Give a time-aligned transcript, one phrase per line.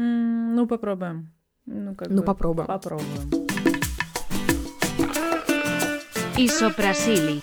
[0.00, 1.30] М ну, попробуем.
[1.66, 2.66] Ну, как ну бы, попробуем.
[2.66, 3.06] Попробуем.
[6.38, 7.42] Исопрасили.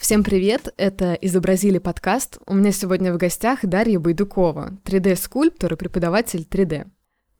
[0.00, 2.38] Всем привет, это «Изобразили подкаст».
[2.46, 6.86] У меня сегодня в гостях Дарья Байдукова, 3D-скульптор и преподаватель 3D.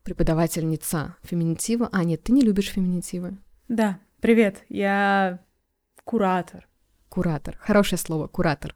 [0.03, 1.89] Преподавательница феминитива.
[1.91, 3.39] А, нет, ты не любишь феминитивы.
[3.69, 5.39] Да, привет, я
[6.03, 6.67] куратор.
[7.09, 8.75] Куратор, хорошее слово, куратор.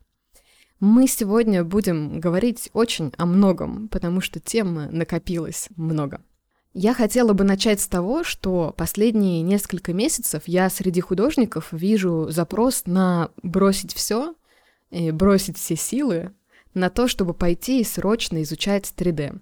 [0.82, 6.22] Мы сегодня будем говорить очень о многом, потому что тем накопилось много.
[6.73, 12.88] Я хотела бы начать с того, что последние несколько месяцев я среди художников вижу запрос
[12.88, 14.34] на бросить все,
[14.89, 16.31] бросить все силы
[16.73, 19.39] на то, чтобы пойти и срочно изучать 3D.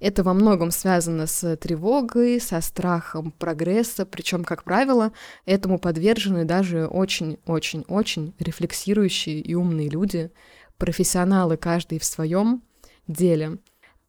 [0.00, 5.12] Это во многом связано с тревогой, со страхом прогресса, причем, как правило,
[5.44, 10.32] этому подвержены даже очень-очень-очень рефлексирующие и умные люди,
[10.80, 12.62] профессионалы каждый в своем
[13.06, 13.58] деле.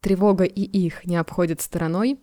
[0.00, 2.18] Тревога и их не обходят стороной.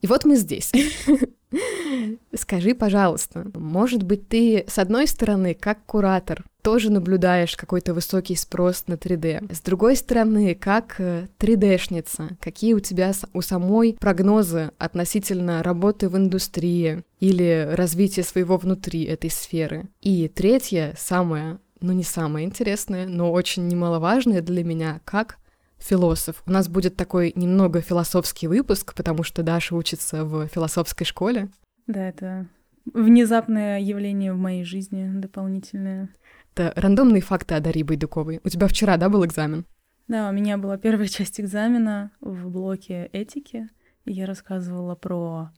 [0.00, 0.70] И вот мы здесь.
[2.34, 8.84] Скажи, пожалуйста, может быть, ты, с одной стороны, как куратор, тоже наблюдаешь какой-то высокий спрос
[8.86, 9.52] на 3D.
[9.54, 17.04] С другой стороны, как 3D-шница, какие у тебя у самой прогнозы относительно работы в индустрии
[17.20, 19.88] или развития своего внутри этой сферы.
[20.00, 25.38] И третье, самое, ну не самое интересное, но очень немаловажное для меня, как
[25.78, 26.42] философ.
[26.46, 31.50] У нас будет такой немного философский выпуск, потому что Даша учится в философской школе.
[31.86, 32.48] Да, это
[32.86, 36.08] внезапное явление в моей жизни дополнительное.
[36.54, 38.40] Это рандомные факты о Дарье Байдуковой.
[38.44, 39.66] У тебя вчера, да, был экзамен?
[40.08, 43.68] Да, у меня была первая часть экзамена в блоке этики,
[44.04, 45.50] и я рассказывала про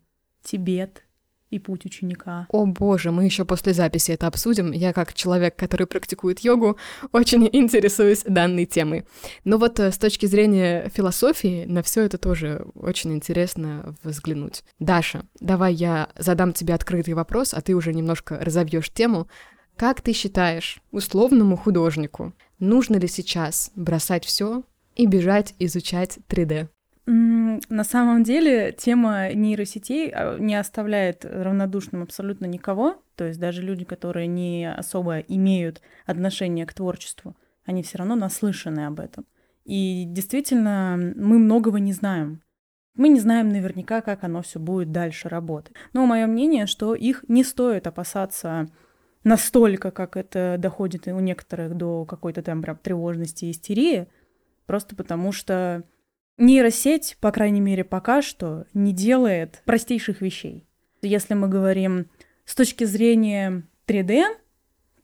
[0.42, 1.05] Тибет,
[1.50, 2.46] и путь ученика.
[2.50, 4.72] О боже, мы еще после записи это обсудим.
[4.72, 6.76] Я как человек, который практикует йогу,
[7.12, 9.04] очень интересуюсь данной темой.
[9.44, 14.64] Но вот э, с точки зрения философии на все это тоже очень интересно взглянуть.
[14.78, 19.28] Даша, давай я задам тебе открытый вопрос, а ты уже немножко разобьешь тему.
[19.76, 24.62] Как ты считаешь, условному художнику нужно ли сейчас бросать все
[24.94, 26.68] и бежать изучать 3D?
[27.06, 33.00] На самом деле тема нейросетей а, не оставляет равнодушным абсолютно никого.
[33.14, 38.86] То есть даже люди, которые не особо имеют отношение к творчеству, они все равно наслышаны
[38.86, 39.24] об этом.
[39.64, 42.42] И действительно, мы многого не знаем.
[42.96, 45.74] Мы не знаем наверняка, как оно все будет дальше работать.
[45.92, 48.68] Но мое мнение, что их не стоит опасаться
[49.22, 54.08] настолько, как это доходит у некоторых до какой-то там прям тревожности и истерии,
[54.66, 55.84] просто потому что
[56.38, 60.66] Нейросеть, по крайней мере, пока что не делает простейших вещей.
[61.00, 62.10] Если мы говорим
[62.44, 64.22] с точки зрения 3D,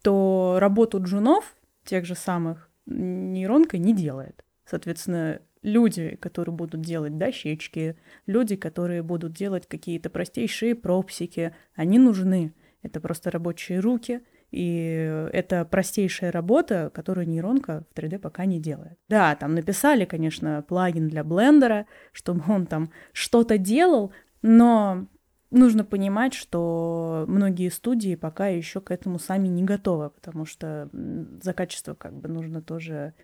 [0.02, 4.44] то работу джунов, тех же самых, нейронка не делает.
[4.66, 12.52] Соответственно, люди, которые будут делать дощечки, люди, которые будут делать какие-то простейшие пропсики, они нужны.
[12.82, 18.98] Это просто рабочие руки, и это простейшая работа, которую нейронка в 3D пока не делает.
[19.08, 24.12] Да, там написали, конечно, плагин для блендера, чтобы он там что-то делал,
[24.42, 25.06] но
[25.50, 31.54] нужно понимать, что многие студии пока еще к этому сами не готовы, потому что за
[31.54, 33.14] качество как бы нужно тоже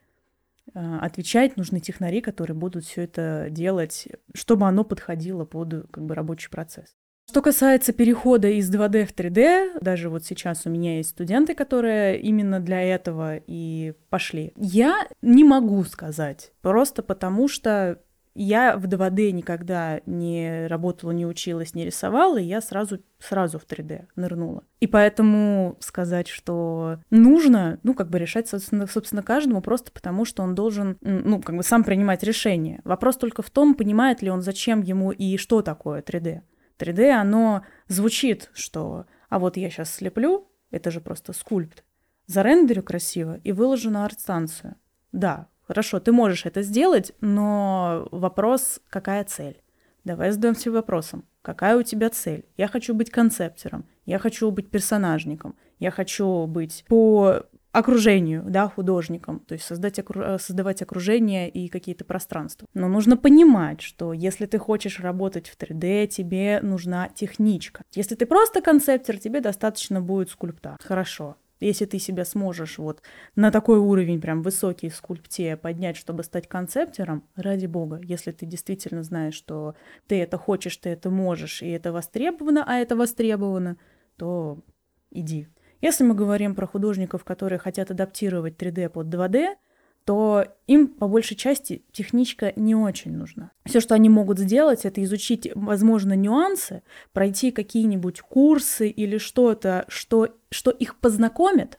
[0.74, 6.14] а, отвечать, нужны технари, которые будут все это делать, чтобы оно подходило под как бы
[6.14, 6.96] рабочий процесс.
[7.30, 12.18] Что касается перехода из 2D в 3D, даже вот сейчас у меня есть студенты, которые
[12.18, 14.54] именно для этого и пошли.
[14.56, 18.00] Я не могу сказать, просто потому что
[18.34, 23.66] я в 2D никогда не работала, не училась, не рисовала, и я сразу, сразу в
[23.66, 24.62] 3D нырнула.
[24.80, 30.42] И поэтому сказать, что нужно, ну, как бы решать, собственно, собственно, каждому, просто потому что
[30.42, 32.80] он должен, ну, как бы сам принимать решение.
[32.84, 36.40] Вопрос только в том, понимает ли он, зачем ему и что такое 3D.
[36.78, 41.84] 3D, оно звучит, что «а вот я сейчас слеплю, это же просто скульпт,
[42.26, 44.76] зарендерю красиво и выложу на арт-станцию».
[45.12, 49.62] Да, хорошо, ты можешь это сделать, но вопрос, какая цель?
[50.04, 52.46] Давай задаемся вопросом, какая у тебя цель?
[52.56, 59.40] Я хочу быть концептером, я хочу быть персонажником, я хочу быть по окружению, да, художником,
[59.40, 60.22] то есть создать, окру...
[60.22, 62.66] Э, создавать окружение и какие-то пространства.
[62.74, 67.82] Но нужно понимать, что если ты хочешь работать в 3D, тебе нужна техничка.
[67.94, 70.76] Если ты просто концептер, тебе достаточно будет скульпта.
[70.82, 71.36] Хорошо.
[71.60, 73.02] Если ты себя сможешь вот
[73.34, 78.46] на такой уровень прям высокий в скульпте поднять, чтобы стать концептером, ради бога, если ты
[78.46, 79.74] действительно знаешь, что
[80.06, 83.76] ты это хочешь, ты это можешь, и это востребовано, а это востребовано,
[84.16, 84.62] то
[85.10, 85.48] иди.
[85.80, 89.56] Если мы говорим про художников, которые хотят адаптировать 3D под 2D,
[90.04, 93.50] то им по большей части техничка не очень нужна.
[93.66, 96.82] Все, что они могут сделать, это изучить, возможно, нюансы,
[97.12, 101.78] пройти какие-нибудь курсы или что-то, что, что их познакомит,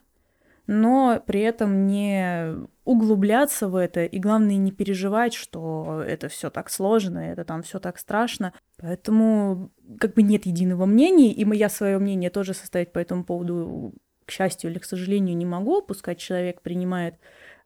[0.70, 6.70] но при этом не углубляться в это и главное не переживать, что это все так
[6.70, 8.52] сложно, это там все так страшно.
[8.78, 13.94] Поэтому как бы нет единого мнения, и я свое мнение тоже составить по этому поводу,
[14.24, 15.82] к счастью или к сожалению, не могу.
[15.82, 17.16] Пускай человек принимает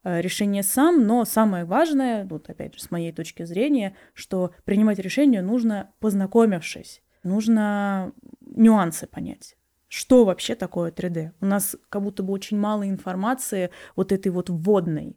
[0.05, 4.99] Э, решение сам, но самое важное, вот опять же с моей точки зрения, что принимать
[4.99, 8.13] решение нужно познакомившись, нужно
[8.43, 9.57] нюансы понять.
[9.97, 11.31] Что вообще такое 3D?
[11.41, 15.17] У нас как будто бы очень мало информации вот этой вот вводной.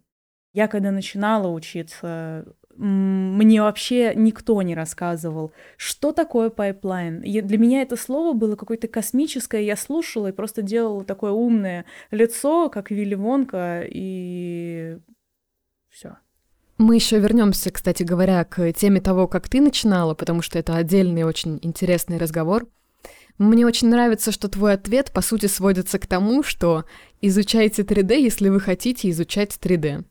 [0.52, 2.44] Я когда начинала учиться
[2.76, 7.22] мне вообще никто не рассказывал, что такое pipeline.
[7.22, 12.70] Для меня это слово было какое-то космическое, я слушала и просто делала такое умное лицо,
[12.70, 14.98] как Вилли Вонка, и
[15.88, 16.18] все.
[16.76, 21.24] Мы еще вернемся, кстати говоря, к теме того, как ты начинала, потому что это отдельный
[21.24, 22.68] очень интересный разговор.
[23.38, 26.84] Мне очень нравится, что твой ответ, по сути, сводится к тому, что
[27.20, 30.04] изучайте 3D, если вы хотите изучать 3D.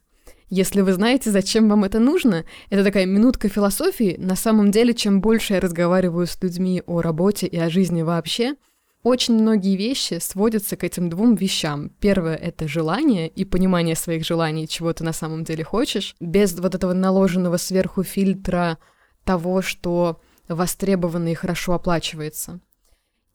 [0.50, 4.16] Если вы знаете, зачем вам это нужно, это такая минутка философии.
[4.18, 8.56] На самом деле, чем больше я разговариваю с людьми о работе и о жизни вообще,
[9.04, 11.92] очень многие вещи сводятся к этим двум вещам.
[12.00, 16.76] Первое— это желание и понимание своих желаний, чего ты на самом деле хочешь, без вот
[16.76, 18.78] этого наложенного сверху фильтра
[19.26, 22.62] того, что востребовано и хорошо оплачивается.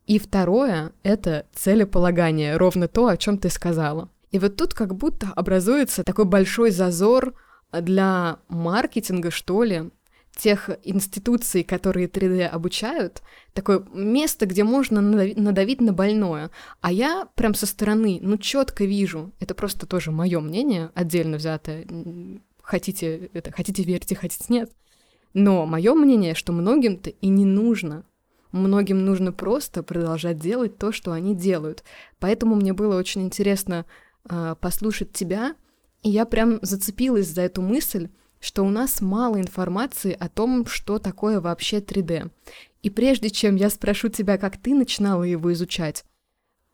[0.07, 4.11] И второе— это целеполагание, ровно то, о чем ты сказала.
[4.31, 7.35] И вот тут как будто образуется такой большой зазор
[7.73, 9.91] для маркетинга, что ли,
[10.37, 13.23] тех институций, которые 3D обучают,
[13.53, 16.51] такое место, где можно надавить, на больное.
[16.81, 21.87] А я прям со стороны, ну, четко вижу, это просто тоже мое мнение, отдельно взятое,
[22.63, 24.73] хотите это, хотите верьте, хотите нет.
[25.35, 28.05] Но мое мнение, что многим-то и не нужно.
[28.53, 31.83] Многим нужно просто продолжать делать то, что они делают.
[32.19, 33.87] Поэтому мне было очень интересно
[34.29, 35.57] э, послушать тебя,
[36.03, 38.09] и я прям зацепилась за эту мысль,
[38.41, 42.31] что у нас мало информации о том, что такое вообще 3D.
[42.83, 46.05] И прежде чем я спрошу тебя, как ты начинала его изучать,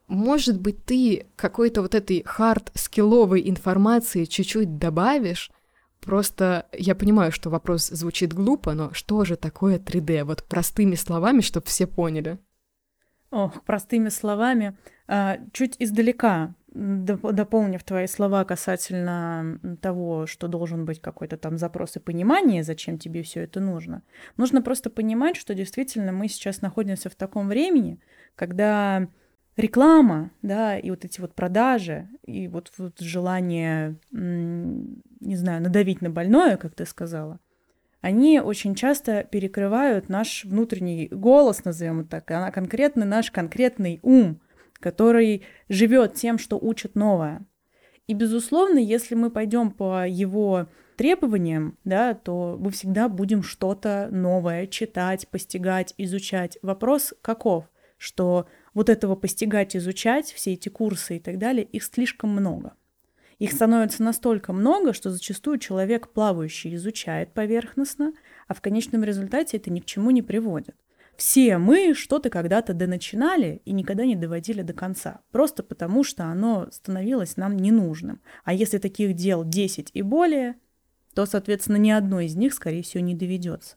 [0.08, 5.50] может быть, ты какой-то вот этой хард-скилловой информации чуть-чуть добавишь?
[6.00, 10.25] Просто я понимаю, что вопрос звучит глупо, но что же такое 3D?
[10.25, 12.39] Вот простыми словами, чтобы все поняли.
[13.31, 14.77] Ох, простыми словами.
[15.06, 22.00] А, чуть издалека дополнив твои слова касательно того, что должен быть какой-то там запрос и
[22.00, 24.03] понимание, зачем тебе все это нужно,
[24.37, 28.00] нужно просто понимать, что действительно мы сейчас находимся в таком времени,
[28.37, 29.09] когда
[29.56, 36.10] реклама, да, и вот эти вот продажи, и вот, вот желание, не знаю, надавить на
[36.10, 37.40] больное, как ты сказала,
[38.00, 44.40] они очень часто перекрывают наш внутренний голос, назовем это так, а конкретно наш конкретный ум–
[44.80, 47.44] который живет тем, что учит новое.
[48.06, 54.66] И, безусловно, если мы пойдем по его требованиям, да, то мы всегда будем что-то новое
[54.66, 56.58] читать, постигать, изучать.
[56.62, 57.66] Вопрос каков?
[57.98, 58.46] Что
[58.78, 62.75] вот этого постигать, изучать, все эти курсы и так далее, их слишком много.
[63.40, 68.12] Их становится настолько много, что зачастую человек, плавающий, изучает поверхностно,
[68.47, 70.76] а в конечном результате это ни к чему не приводит.
[71.16, 76.68] Все мы что-то когда-то доначинали и никогда не доводили до конца, просто потому что оно
[76.70, 78.20] становилось нам ненужным.
[78.44, 80.54] А если таких дел 10 и более,
[81.14, 83.75] то, соответственно, ни одно из них, скорее всего, не доведется.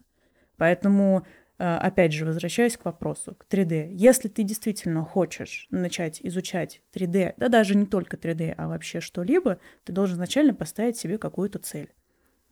[0.57, 1.25] Поэтому,
[1.61, 3.91] опять же, возвращаясь к вопросу, к 3D.
[3.93, 9.59] Если ты действительно хочешь начать изучать 3D, да даже не только 3D, а вообще что-либо,
[9.83, 11.89] ты должен изначально поставить себе какую-то цель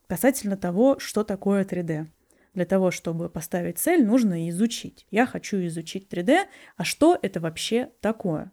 [0.09, 2.07] касательно того, что такое 3D.
[2.55, 5.05] Для того, чтобы поставить цель, нужно изучить.
[5.11, 8.51] Я хочу изучить 3D, а что это вообще такое?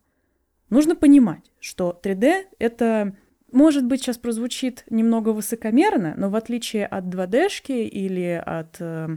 [0.69, 3.17] Нужно понимать, что 3D— это
[3.53, 9.17] может быть, сейчас прозвучит немного высокомерно, но в отличие от 2D-шки или от э,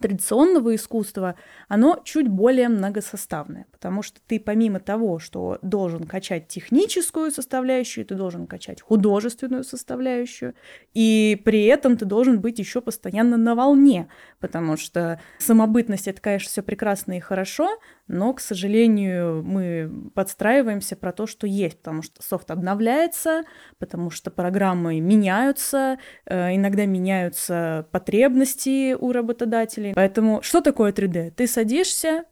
[0.00, 1.36] традиционного искусства,
[1.68, 8.14] оно чуть более многосоставное, потому что ты помимо того, что должен качать техническую составляющую, ты
[8.14, 10.54] должен качать художественную составляющую,
[10.94, 14.08] и при этом ты должен быть еще постоянно на волне,
[14.40, 17.78] потому что самобытность это, конечно, все прекрасно и хорошо,
[18.08, 23.44] но, к сожалению, мы подстраиваемся про то, что есть, потому что софт обновляется,
[23.78, 29.89] потому что программы меняются, э, иногда меняются потребности у работодателей.
[29.94, 31.30] Поэтому что такое 3D?
[31.32, 32.24] Ты садишься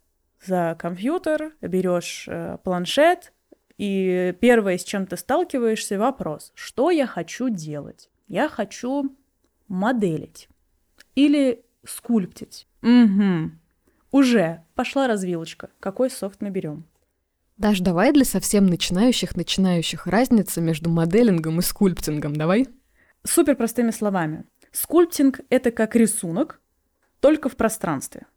[0.45, 3.33] за компьютер, берешь э, планшет,
[3.77, 8.09] и первое, с чем ты сталкиваешься, вопрос, что я хочу делать?
[8.27, 9.15] Я хочу
[9.67, 10.49] моделить
[11.15, 12.67] или скульптить.
[12.81, 13.51] Угу.
[14.11, 15.69] Уже пошла развилочка.
[15.79, 16.85] Какой софт мы берем?
[17.57, 22.67] Даш, давай для совсем начинающих начинающих разница между моделингом и скульптингом, давай?
[23.25, 24.45] Супер простыми словами.
[24.71, 26.61] Скульптинг— это как рисунок,
[27.19, 28.27] только в пространстве.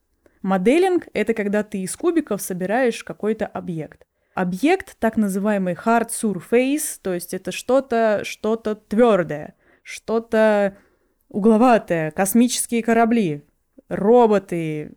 [0.42, 4.04] Моделинг— это когда ты из кубиков собираешь какой-то объект.
[4.34, 10.76] Объект, так называемый hard surface, то есть это что-то, что-то твердое, что-то
[11.28, 13.44] угловатое, космические корабли,
[13.88, 14.96] роботы,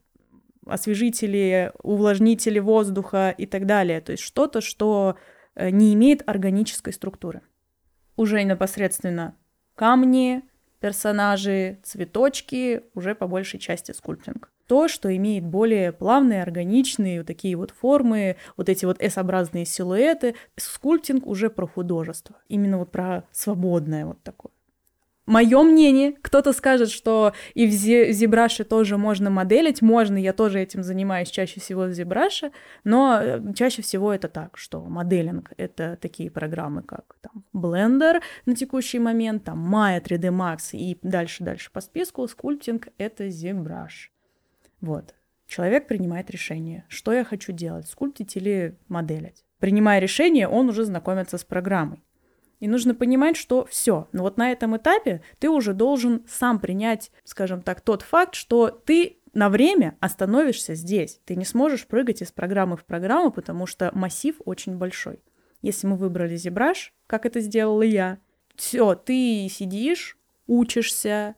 [0.65, 4.01] освежители, увлажнители воздуха и так далее.
[4.01, 5.17] То есть что-то, что
[5.55, 7.41] э, не имеет органической структуры.
[8.15, 9.37] Уже непосредственно
[9.75, 10.43] камни,
[10.79, 14.51] персонажи, цветочки, уже по большей части скульптинг.
[14.67, 20.35] То, что имеет более плавные, органичные вот такие вот формы, вот эти вот S-образные силуэты,
[20.57, 24.34] скульптинг уже про художество, именно вот про свободное вот такое.
[25.25, 30.59] Мое мнение, кто-то скажет, что и в ZBrush е тоже можно моделить, можно, я тоже
[30.59, 32.51] этим занимаюсь чаще всего в ZBrush е,
[32.83, 38.55] но э, чаще всего это так, что моделинг— это такие программы, как там Blender на
[38.55, 44.09] текущий момент, там Maya 3D Max и дальше-дальше по списку, скульптинг— это ZBrush.
[44.81, 45.15] Вот.
[45.47, 49.43] Человек принимает решение, что я хочу делать, скульптить или моделить.
[49.59, 52.03] Принимая решение, он уже знакомится с программой.
[52.59, 54.07] И нужно понимать, что все.
[54.11, 58.69] Но вот на этом этапе ты уже должен сам принять, скажем так, тот факт, что
[58.69, 61.19] ты на время остановишься здесь.
[61.25, 65.19] Ты не сможешь прыгать из программы в программу, потому что массив очень большой.
[65.61, 68.19] Если мы выбрали ZBrush, как это сделала я,
[68.55, 71.35] все, ты сидишь, учишься,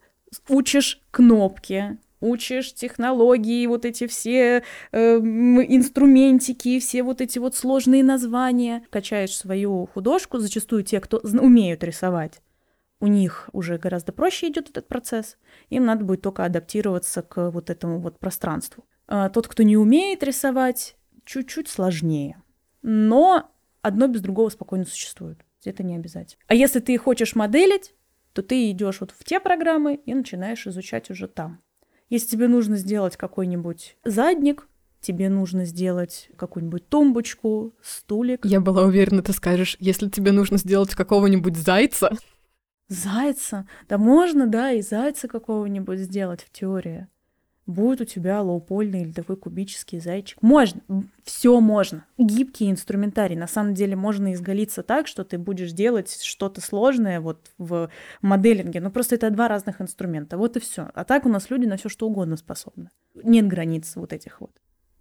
[0.48, 8.84] учишь кнопки, учишь технологии, вот эти все э, инструментики, все вот эти вот сложные названия,
[8.90, 12.42] качаешь свою художку, зачастую те, кто умеют рисовать,
[13.00, 15.38] у них уже гораздо проще идет этот процесс,
[15.70, 18.86] им надо будет только адаптироваться к вот этому вот пространству.
[19.08, 22.42] А тот, кто не умеет рисовать, чуть-чуть сложнее.
[22.82, 25.40] Но одно без другого спокойно существует.
[25.64, 26.42] Это не обязательно.
[26.48, 27.94] А если ты хочешь моделить,
[28.34, 31.62] то ты идешь вот в те программы и начинаешь изучать уже там.
[32.10, 34.68] Если тебе нужно сделать какой-нибудь задник,
[35.02, 38.46] тебе нужно сделать какую-нибудь тумбочку, стулик.
[38.46, 42.12] Я была уверена, ты скажешь, если тебе нужно сделать какого-нибудь зайца.
[42.88, 43.68] Зайца?
[43.90, 47.08] Да можно, да, и зайца какого-нибудь сделать в теории
[47.68, 50.42] будет у тебя лоупольный или такой кубический зайчик.
[50.42, 50.82] Можно,
[51.24, 52.06] все можно.
[52.18, 53.36] Гибкий инструментарий.
[53.36, 57.90] На самом деле можно изголиться так, что ты будешь делать что-то сложное вот в
[58.22, 58.80] моделинге.
[58.82, 60.38] Ну просто это два разных инструмента.
[60.38, 60.90] Вот и все.
[60.94, 62.90] А так у нас люди на все что угодно способны.
[63.16, 64.52] Нет границ вот этих вот.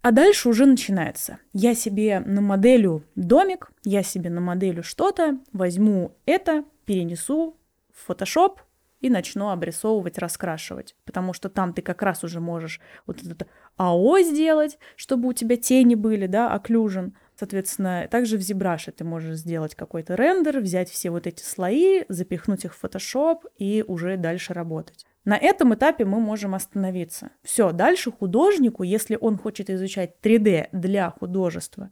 [0.01, 1.39] А дальше уже начинается.
[1.53, 7.57] Я себе на моделю домик, я себе на моделю что-то, возьму это, перенесу
[7.91, 8.59] в Photoshop,
[8.99, 14.19] и начну обрисовывать, раскрашивать, потому что там ты как раз уже можешь вот это АО
[14.21, 17.15] сделать, чтобы у тебя тени были, да, окклюжен.
[17.35, 22.65] Соответственно, также в ZBrush ты можешь сделать какой-то рендер, взять все вот эти слои, запихнуть
[22.65, 25.05] их в Photoshop и уже дальше работать.
[25.23, 27.31] На этом этапе мы можем остановиться.
[27.43, 31.91] Все, дальше художнику, если он хочет изучать 3D для художества,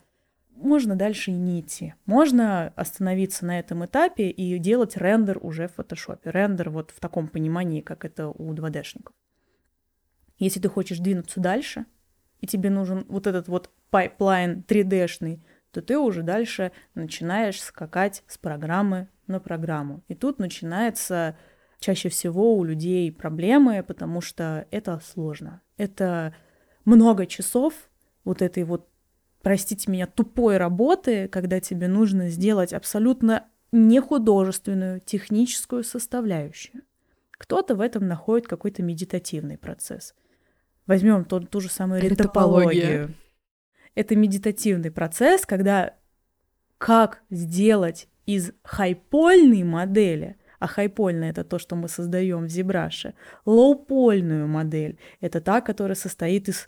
[0.55, 1.93] можно дальше и не идти.
[2.05, 6.31] Можно остановиться на этом этапе и делать рендер уже в фотошопе.
[6.31, 9.13] Рендер вот в таком понимании, как это у 2D-шников.
[10.38, 11.85] Если ты хочешь двинуться дальше,
[12.41, 18.38] и тебе нужен вот этот вот pipeline 3D-шный, то ты уже дальше начинаешь скакать с
[18.38, 20.03] программы на программу.
[20.07, 21.38] И тут начинается
[21.79, 25.62] чаще всего у людей проблемы, потому что это сложно.
[25.77, 26.33] Это
[26.85, 27.74] много часов
[28.24, 28.89] вот этой вот
[29.46, 36.82] простите меня, тупой работы, когда тебе нужно сделать абсолютно не художественную, техническую составляющую.
[37.30, 40.16] Кто-то в этом находит какой-то медитативный процесс.
[40.88, 43.14] Возьмем ту, ту же самую ретопологию.
[43.94, 45.94] Это медитативный процесс, когда
[46.80, 53.14] как сделать из хайпольной модели, а хайпольная это то, что мы создаем в Зебраше,
[53.46, 54.98] лоупольную модель.
[55.22, 56.68] Это та, которая состоит из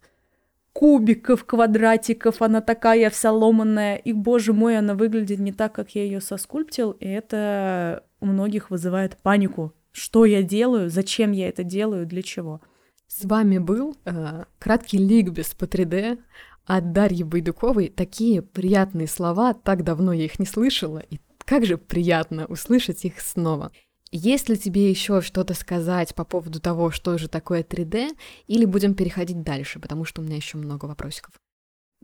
[0.78, 6.04] кубиков, квадратиков, она такая вся ломанная, и, боже мой, она выглядит не так, как я
[6.04, 9.74] ее соскульптил, и это у многих вызывает панику.
[9.92, 12.62] Что я делаю, зачем я это делаю, для чего?
[13.08, 16.20] С вами был э, краткий ликбез по 3D
[16.68, 17.88] от Дарьи Байдуковой.
[17.88, 23.20] Такие приятные слова, так давно я их не слышала, и как же приятно услышать их
[23.20, 23.72] снова.
[24.12, 28.10] Есть ли тебе еще что-то сказать по поводу того, что же такое 3D,
[28.48, 31.34] или будем переходить дальше, потому что у меня еще много вопросиков?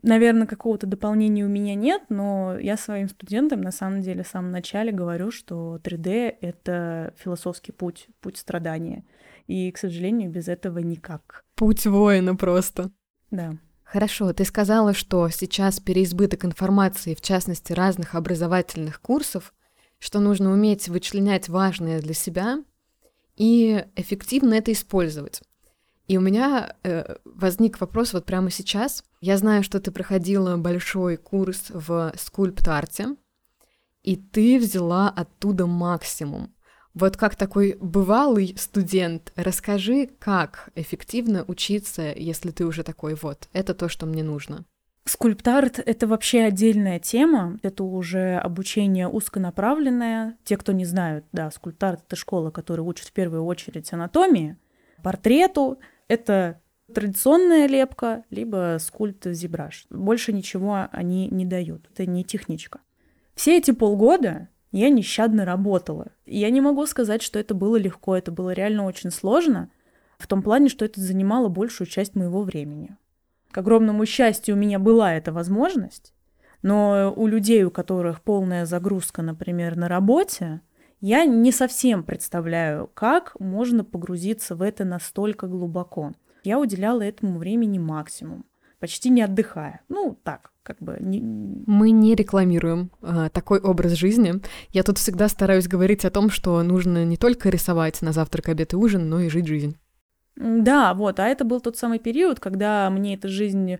[0.02, 4.50] Наверное, какого-то дополнения у меня нет, но я своим студентам на самом деле в самом
[4.50, 9.06] начале говорю, что 3D— это философский путь, путь страдания.
[9.46, 11.44] И, к сожалению, без этого никак.
[11.54, 12.90] Путь воина просто.
[13.30, 13.56] Да.
[13.82, 19.54] Хорошо, ты сказала, что сейчас переизбыток информации, в частности разных образовательных курсов,
[20.04, 22.62] что нужно уметь вычленять важное для себя
[23.36, 25.40] и эффективно это использовать.
[26.08, 29.02] И у меня э, возник вопрос вот прямо сейчас.
[29.22, 33.16] Я знаю, что ты проходила большой курс в скульпт-арте,
[34.02, 36.54] и ты взяла оттуда максимум.
[36.92, 43.48] Вот как такой бывалый студент, расскажи, как эффективно учиться, если ты уже такой вот.
[43.54, 44.66] Это то, что мне нужно.
[45.06, 50.38] Скульптарт— это вообще отдельная тема, это уже обучение узконаправленное.
[50.44, 54.56] Те, кто не знают, да, скульптарт— это школа, которая учит в первую очередь анатомии,
[55.02, 56.60] портрету, это
[56.92, 59.86] традиционная лепка, либо скульпт-зебраж.
[59.90, 61.86] Больше ничего они не дают.
[61.92, 62.80] Это не техничка.
[63.34, 66.08] Все эти полгода я нещадно работала.
[66.24, 69.70] Я не могу сказать, что это было легко, это было реально очень сложно,
[70.18, 72.96] в том плане, что это занимало большую часть моего времени.
[73.54, 76.12] К огромному счастью, у меня была эта возможность,
[76.62, 80.60] но у людей, у которых полная загрузка, например, на работе,
[81.00, 86.14] я не совсем представляю, как можно погрузиться в это настолько глубоко.
[86.42, 88.44] Я уделяла этому времени максимум,
[88.80, 89.82] почти не отдыхая.
[89.88, 90.96] Ну, так, как бы...
[90.98, 91.20] Не...
[91.20, 94.42] Мы не рекламируем э, такой образ жизни.
[94.72, 98.72] Я тут всегда стараюсь говорить о том, что нужно не только рисовать на завтрак, обед
[98.72, 99.76] и ужин, но и жить жизнь.
[100.36, 103.78] Да, вот, а это был тот самый период, когда мне эта жизнь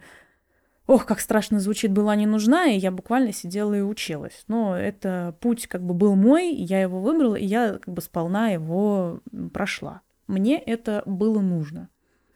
[0.86, 4.44] ох, как страшно звучит, была не нужна, и я буквально сидела и училась.
[4.48, 8.50] Но это путь как бы был мой, я его выбрала, и я как бы сполна
[8.50, 9.20] его
[9.52, 10.02] прошла.
[10.26, 11.88] Мне это было нужно.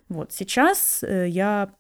[0.09, 1.71] Вот сейчас э, я,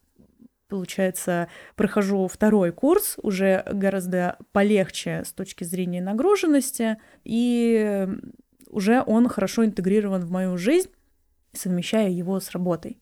[0.69, 8.07] получается, прохожу второй курс, уже гораздо полегче с точки зрения нагруженности, и
[8.69, 10.91] уже он хорошо интегрирован в мою жизнь,
[11.59, 12.99] совмещая его с работой.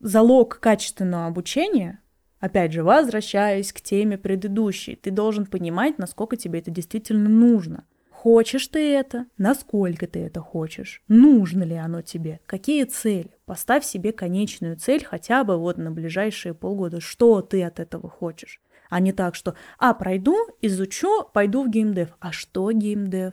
[0.00, 2.00] Залог качественного обучения
[2.44, 7.86] Опять же, возвращаясь к теме предыдущей, ты должен понимать, насколько тебе это действительно нужно.
[8.10, 9.24] Хочешь ты это?
[9.38, 11.02] Насколько ты это хочешь?
[11.08, 12.40] Нужно ли оно тебе?
[12.44, 13.30] Какие цели?
[13.46, 17.00] Поставь себе конечную цель хотя бы вот на ближайшие полгода.
[17.00, 18.60] Что ты от этого хочешь?
[18.90, 22.10] А не так, что «а, пройду, изучу, пойду в геймдев».
[22.20, 23.32] А что геймдев?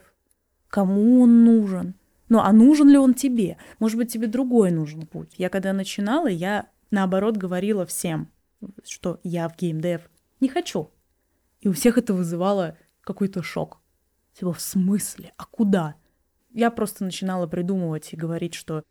[0.68, 1.96] Кому он нужен?
[2.32, 3.58] Ну, а нужен ли он тебе?
[3.78, 5.34] Может быть, тебе другой нужен путь?
[5.36, 8.28] Я когда начинала, я наоборот говорила всем–
[8.84, 10.90] что я в геймдев не хочу.
[11.60, 13.80] И у всех это вызывало какой-то шок.
[14.34, 15.32] Типа, в смысле?
[15.36, 15.94] А куда?
[16.52, 18.82] Я просто начинала придумывать и говорить, что,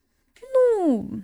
[0.54, 1.22] ну,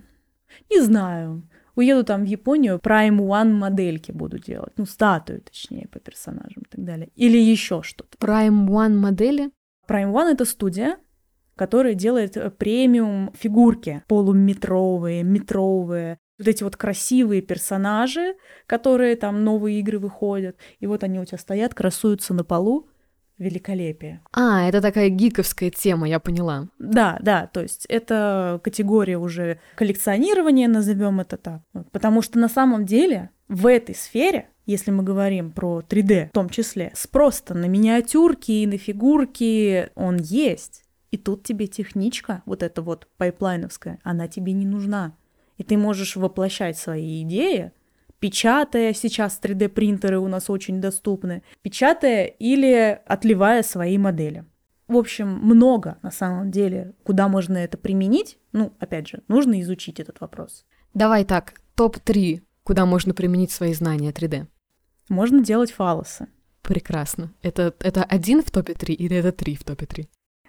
[0.70, 5.98] не знаю, уеду там в Японию, Prime One модельки буду делать, ну, статую, точнее, по
[5.98, 7.10] персонажам и так далее.
[7.16, 8.16] Или еще что-то.
[8.18, 9.50] Prime One модели?
[9.88, 10.98] Prime One— это студия,
[11.58, 19.80] которая делает э, премиум фигурки полуметровые, метровые, вот эти вот красивые персонажи, которые там новые
[19.80, 22.88] игры выходят, и вот они у тебя стоят, красуются на полу,
[23.38, 24.20] великолепие.
[24.32, 26.68] А, это такая гиковская тема, я поняла.
[26.78, 31.62] Да, да, то есть это категория уже коллекционирования, назовем это так.
[31.92, 36.48] Потому что на самом деле в этой сфере, если мы говорим про 3D в том
[36.50, 40.84] числе, спрос на миниатюрки и на фигурки, он есть.
[41.10, 45.14] И тут тебе техничка, вот эта вот пайплайновская, она тебе не нужна
[45.58, 47.72] и ты можешь воплощать свои идеи,
[48.20, 54.44] печатая, сейчас 3D-принтеры у нас очень доступны, печатая или отливая свои модели.
[54.86, 58.38] В общем, много на самом деле, куда можно это применить.
[58.52, 60.64] Ну, опять же, нужно изучить этот вопрос.
[60.94, 64.46] Давай так, топ-3, куда можно применить свои знания 3D.
[65.10, 66.28] Можно делать фалосы.
[66.62, 67.34] Прекрасно.
[67.42, 70.08] Это, это один в топе 3 или это три в топе 3?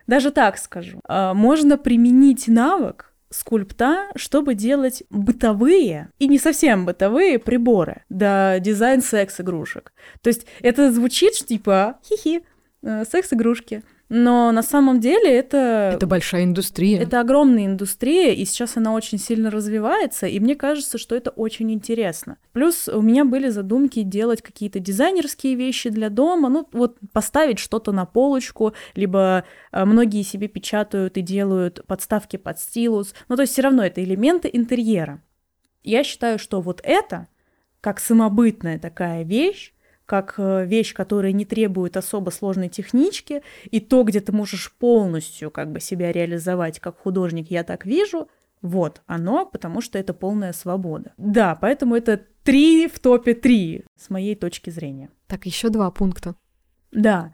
[0.09, 1.01] Даже так скажу.
[1.07, 9.03] А, можно применить навык скульпта, чтобы делать бытовые и не совсем бытовые приборы, да дизайн
[9.03, 9.93] секс-игрушек.
[10.23, 12.41] То есть это звучит типа хихи,
[12.81, 13.83] э, секс-игрушки.
[14.09, 15.91] Но на самом деле это...
[15.93, 16.99] Это большая индустрия.
[16.99, 21.71] Это огромная индустрия, и сейчас она очень сильно развивается, и мне кажется, что это очень
[21.71, 22.37] интересно.
[22.51, 27.91] Плюс у меня были задумки делать какие-то дизайнерские вещи для дома, ну вот поставить что-то
[27.91, 33.13] на полочку, либо э, многие себе печатают и делают подставки под стилус.
[33.27, 35.21] Ну то есть все равно это элементы интерьера.
[35.83, 37.27] Я считаю, что вот это,
[37.79, 39.73] как самобытная такая вещь,
[40.09, 45.51] как э, вещь, которая не требует особо сложной технички, и то, где ты можешь полностью
[45.51, 48.27] как бы себя реализовать как художник, я так вижу,
[48.63, 51.13] Вот оно, потому что это полная свобода.
[51.17, 55.11] Да, поэтому это три в топе три, с моей точки зрения.
[55.27, 56.33] Так, еще два пункта.
[56.91, 57.31] Да.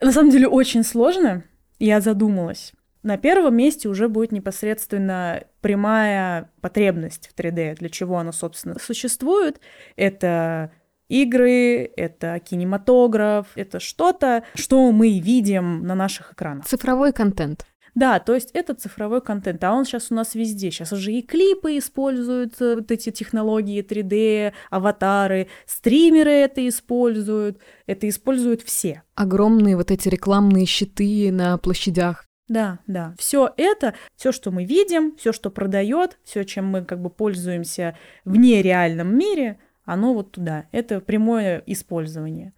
[0.00, 1.42] На самом деле очень сложно.
[1.80, 2.72] Я задумалась.
[3.02, 9.60] На первом месте уже будет непосредственно прямая потребность в 3D, для чего оно, собственно, существует.
[9.96, 10.70] Это
[11.08, 16.66] игры, это кинематограф, это что-то, что мы видим на наших экранах.
[16.66, 17.66] Цифровой контент.
[17.94, 20.70] Да, то есть это цифровой контент, а он сейчас у нас везде.
[20.70, 28.08] Сейчас уже и клипы используют э, вот эти технологии 3D, аватары, стримеры это используют, это
[28.08, 29.02] используют все.
[29.14, 32.26] Огромные вот эти рекламные щиты на площадях.
[32.48, 33.14] Да, да.
[33.16, 37.96] Все это, все, что мы видим, все, что продает, все, чем мы как бы пользуемся
[38.24, 40.66] в нереальном мире, оно вот туда.
[40.72, 42.52] Это прямое использование.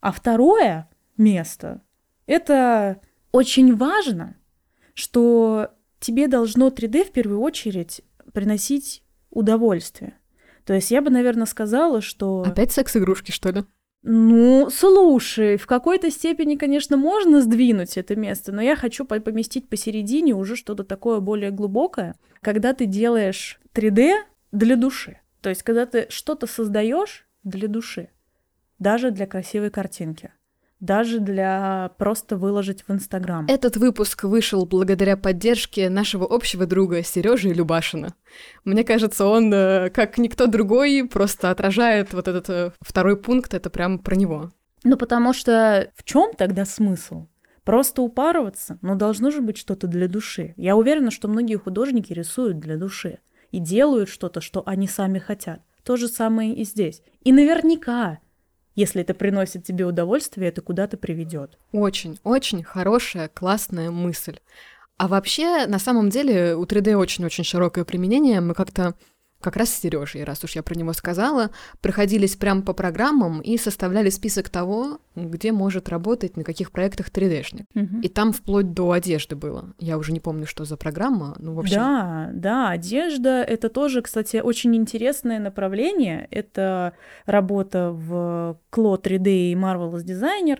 [0.00, 1.82] А второе место—
[2.26, 3.00] это
[3.32, 4.36] очень важно,
[4.94, 10.14] что тебе должно 3D в первую очередь приносить удовольствие.
[10.64, 12.42] То есть я бы, наверное, сказала, что...
[12.46, 13.64] Опять секс-игрушки, что ли?
[14.02, 20.34] Ну, слушай, в какой-то степени, конечно, можно сдвинуть это место, но я хочу поместить посередине
[20.34, 25.18] уже что-то такое более глубокое, когда ты делаешь 3D для души.
[25.40, 28.10] То есть, когда ты что-то создаешь для души,
[28.78, 30.32] даже для красивой картинки
[30.80, 33.46] даже для просто выложить в Инстаграм.
[33.48, 38.14] Этот выпуск вышел благодаря поддержке нашего общего друга Сережи Любашина.
[38.64, 43.68] Мне кажется, он, э, как никто другой, просто отражает вот этот э, второй пункт, это
[43.68, 44.50] прям про него.
[44.82, 47.26] Ну, потому что в чем тогда смысл?
[47.64, 48.78] Просто упарываться?
[48.80, 50.54] Но должно же быть что-то для души.
[50.56, 53.18] Я уверена, что многие художники рисуют для души
[53.50, 55.60] и делают что-то, что они сами хотят.
[55.82, 57.02] То же самое и здесь.
[57.22, 58.18] И наверняка
[58.76, 61.58] если это приносит тебе удовольствие, это куда-то приведет.
[61.72, 64.38] Очень, очень хорошая, классная мысль.
[64.96, 68.40] А вообще, на самом деле, у 3D очень-очень широкое применение.
[68.40, 68.94] Мы как-то
[69.40, 71.50] как раз с Сережей, раз уж я про него сказала,
[71.80, 77.64] проходились прямо по программам и составляли список того, где может работать, на каких проектах 3D-шник.
[77.74, 78.00] Угу.
[78.02, 79.72] И там вплоть до одежды было.
[79.78, 81.76] Я уже не помню, что за программа, ну, в общем...
[81.76, 86.28] Да, да, одежда— это тоже, кстати, очень интересное направление.
[86.30, 86.92] Это
[87.26, 90.58] работа в Clo 3D и Marvelous Designer,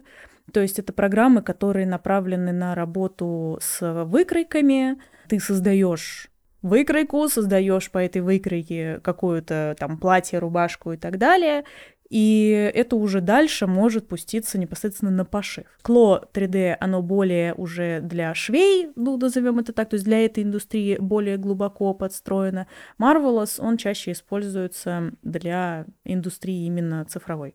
[0.53, 4.97] то есть это программы, которые направлены на работу с выкройками.
[5.29, 6.30] Ты создаешь
[6.63, 11.65] выкройку, создаешь по этой выкройке какую-то там платье, рубашку и так далее,
[12.11, 15.67] и это уже дальше может пуститься непосредственно на пошив.
[15.83, 20.43] Кло 3D, оно более уже для швей, ну, назовем это так, то есть для этой
[20.43, 22.67] индустрии более глубоко подстроено.
[22.99, 27.55] Marvelous, он чаще используется для индустрии именно цифровой.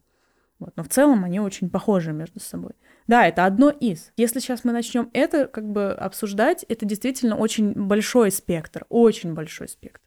[0.60, 0.72] Вот.
[0.78, 2.72] Но в целом они очень похожи между собой.
[3.08, 4.12] Да, это одно из.
[4.18, 9.68] Если сейчас мы начнем это как бы обсуждать, это действительно очень большой спектр, очень большой
[9.68, 10.02] спектр.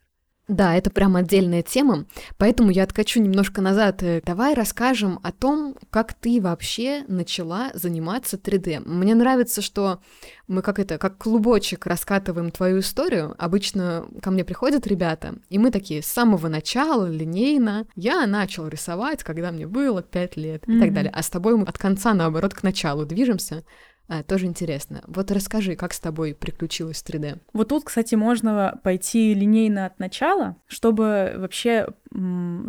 [0.49, 2.05] Да, это прям отдельная тема,
[2.37, 4.01] поэтому я откачу немножко назад.
[4.01, 8.81] Э, давай расскажем о том, как ты вообще начала заниматься 3D.
[8.83, 10.01] Мне нравится, что
[10.47, 13.35] мы как это, как клубочек раскатываем твою историю.
[13.37, 17.85] Обычно ко мне приходят ребята, и мы такие с самого начала, линейно.
[17.95, 20.77] Я начал рисовать, когда мне было 5 лет mm-hmm.
[20.77, 21.11] и так далее.
[21.13, 23.63] А с тобой мы от конца, наоборот, к началу движемся.
[24.09, 25.03] А, тоже интересно.
[25.05, 27.39] Вот расскажи, как с тобой приключилось 3D?
[27.53, 31.87] Вот тут, кстати, можно пойти линейно от начала, чтобы вообще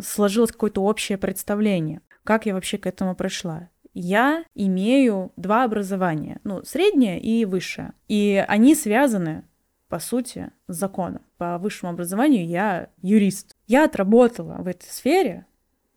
[0.03, 3.69] сложилось какое-то общее представление, как я вообще к этому пришла.
[3.95, 7.93] Я имею два образования, ну, среднее и высшее.
[8.07, 9.43] И они связаны,
[9.89, 11.23] по сути, с законом.
[11.37, 13.57] По высшему образованию я юрист.
[13.65, 15.47] Я отработала в этой сфере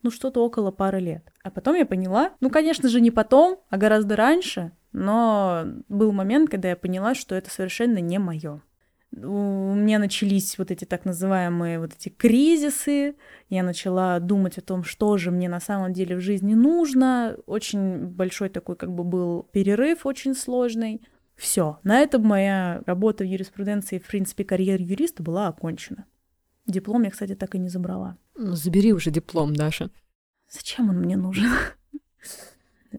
[0.02, 1.32] ну, что-то около пары лет.
[1.42, 6.48] А потом я поняла, ну, конечно же, не потом, а гораздо раньше, но был момент,
[6.48, 8.62] когда я поняла, что это совершенно не мое.
[9.12, 13.16] У меня начались вот эти так называемые вот эти кризисы.
[13.48, 17.36] Я начала думать о том, что же мне на самом деле в жизни нужно.
[17.46, 21.02] Очень большой такой как бы был перерыв, очень сложный.
[21.34, 26.06] Все, на этом моя работа в юриспруденции, в принципе, карьера юриста была окончена.
[26.66, 28.16] Диплом я, кстати, так и не забрала.
[28.36, 29.90] Ну, забери уже диплом, Даша.
[30.48, 31.50] Зачем он мне нужен?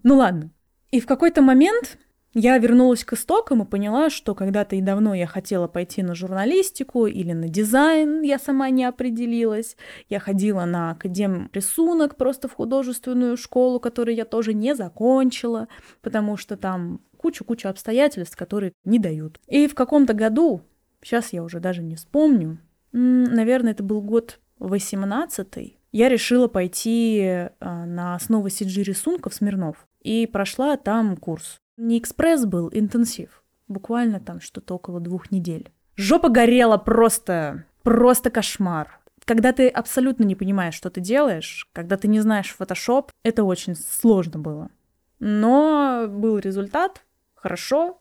[0.04, 0.52] Ну ладно,
[0.96, 1.98] и в какой-то момент
[2.34, 7.06] я вернулась к истокам и поняла, что когда-то и давно я хотела пойти на журналистику
[7.06, 9.76] или на дизайн, я сама не определилась.
[10.08, 15.68] Я ходила на академ рисунок просто в художественную школу, которую я тоже не закончила,
[16.02, 19.42] потому что там куча-куча обстоятельств, которые не дают.
[19.48, 20.62] И в каком-то году,
[21.02, 22.60] сейчас я уже даже не вспомню,
[22.94, 27.22] наверное, это был год 18 я решила пойти
[27.62, 31.60] а, на основу CG рисунков Смирнов и прошла там курс.
[31.78, 33.44] Не экспресс был, интенсив.
[33.68, 35.72] Буквально там что-то около двух недель.
[35.96, 39.00] Жопа горела просто, просто кошмар.
[39.26, 43.76] Когда ты абсолютно не понимаешь, что ты делаешь, когда ты не знаешь фотошоп, это очень
[43.76, 44.70] сложно было.
[45.18, 48.00] Но был результат, хорошо,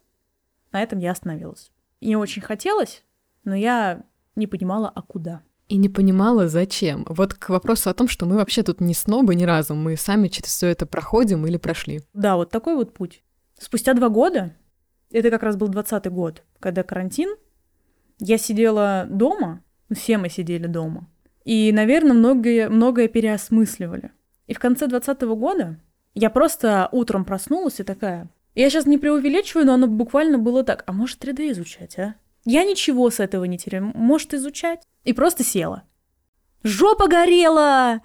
[0.72, 1.72] на этом я остановилась.
[2.02, 3.02] Мне очень хотелось,
[3.44, 4.04] но я
[4.36, 5.40] не понимала, а куда.
[5.68, 7.06] И не понимала, зачем.
[7.08, 10.28] Вот к вопросу о том, что мы вообще тут не снобы ни разу, мы сами
[10.28, 12.02] через все это проходим или прошли.
[12.12, 13.22] Да, вот такой вот путь.
[13.58, 14.54] Спустя два года,
[15.10, 17.34] это как раз был двадцатый год, когда карантин,
[18.18, 19.62] я сидела дома,
[19.94, 21.08] все мы сидели дома,
[21.44, 24.10] и, наверное, многое, многое переосмысливали.
[24.46, 25.80] И в конце двадцатого года
[26.14, 30.84] я просто утром проснулась и такая, я сейчас не преувеличиваю, но оно буквально было так,
[30.86, 32.14] а может 3D изучать, а?
[32.44, 34.86] Я ничего с этого не теряю, может изучать?
[35.04, 35.84] И просто села.
[36.62, 38.02] Жопа горела!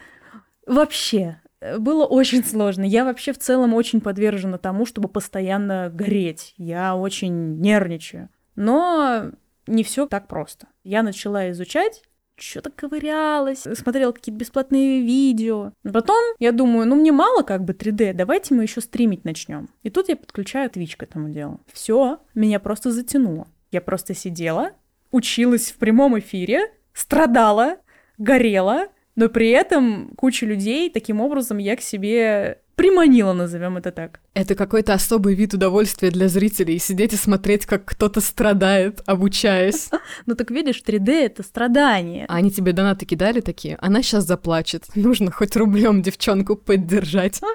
[0.65, 1.41] Вообще,
[1.79, 2.83] было очень сложно.
[2.83, 6.53] Я вообще в целом очень подвержена тому, чтобы постоянно гореть.
[6.57, 8.29] Я очень нервничаю.
[8.55, 9.31] Но
[9.67, 10.67] не все так просто.
[10.83, 12.03] Я начала изучать,
[12.37, 15.73] что-то ковырялась, смотрела какие-то бесплатные видео.
[15.83, 19.69] Потом я думаю, ну мне мало как бы 3D, давайте мы еще стримить начнем.
[19.83, 21.59] И тут я подключаю Twitch к этому делу.
[21.71, 23.47] Все, меня просто затянуло.
[23.71, 24.71] Я просто сидела,
[25.11, 27.77] училась в прямом эфире, страдала,
[28.17, 34.21] горела, но при этом куча людей таким образом я к себе приманила, назовем это так.
[34.33, 39.89] Это какой-то особый вид удовольствия для зрителей, сидеть и смотреть, как кто-то страдает, обучаясь.
[40.25, 42.25] Ну так видишь, 3D— это страдание.
[42.29, 43.77] А они тебе донаты кидали такие?
[43.81, 44.85] Она сейчас заплачет.
[44.95, 47.41] Нужно хоть рублем девчонку поддержать.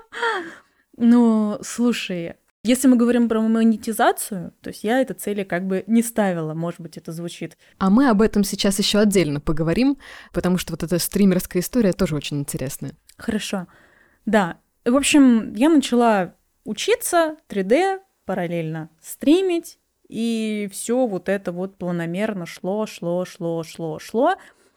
[0.97, 6.03] Ну, слушай, если мы говорим про монетизацию, то есть я это цели как бы не
[6.03, 7.59] ставила, может быть, это звучит.
[7.79, 9.99] А мы об этом сейчас еще отдельно поговорим,
[10.33, 12.95] потому что вот эта стримерская история тоже очень интересная.
[13.19, 13.67] Хорошо.
[14.25, 22.47] Да, в общем, я начала учиться 3D, параллельно стримить, и все вот это вот планомерно
[22.47, 24.37] шло, шло, шло, шло, шло.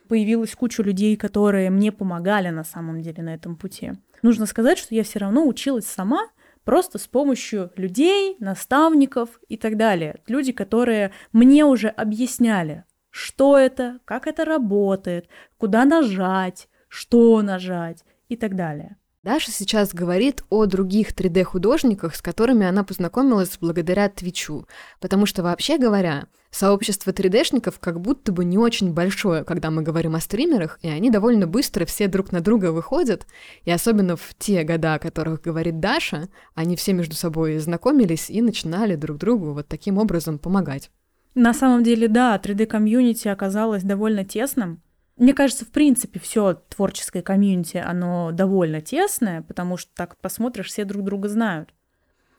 [0.10, 3.94] Появилась куча людей, которые мне помогали на самом деле на этом пути.
[4.22, 6.28] Нужно сказать, что я все равно училась сама,
[6.68, 10.20] просто с помощью людей, наставников и так далее.
[10.28, 18.36] Люди, которые мне уже объясняли, что это, как это работает, куда нажать, что нажать и
[18.36, 18.98] так далее.
[19.28, 24.66] Даша сейчас говорит о других 3D-художниках, с которыми она познакомилась благодаря Твичу.
[25.02, 30.16] Потому что, вообще говоря, сообщество 3D-шников как будто бы не очень большое, когда мы говорим
[30.16, 33.28] о стримерах, и они довольно быстро все друг на друга выходят.
[33.66, 38.42] И особенно в те года, о которых говорит Даша, они все между собой знакомились и
[38.42, 40.90] начинали друг другу вот таким образом помогать.
[41.36, 44.82] На самом деле, да, 3D-комьюнити оказалось довольно тесным,
[45.18, 50.86] мне кажется, в принципе, все творческое комьюнити, оно довольно тесное, потому что так посмотришь, все
[50.86, 51.74] друг друга знают.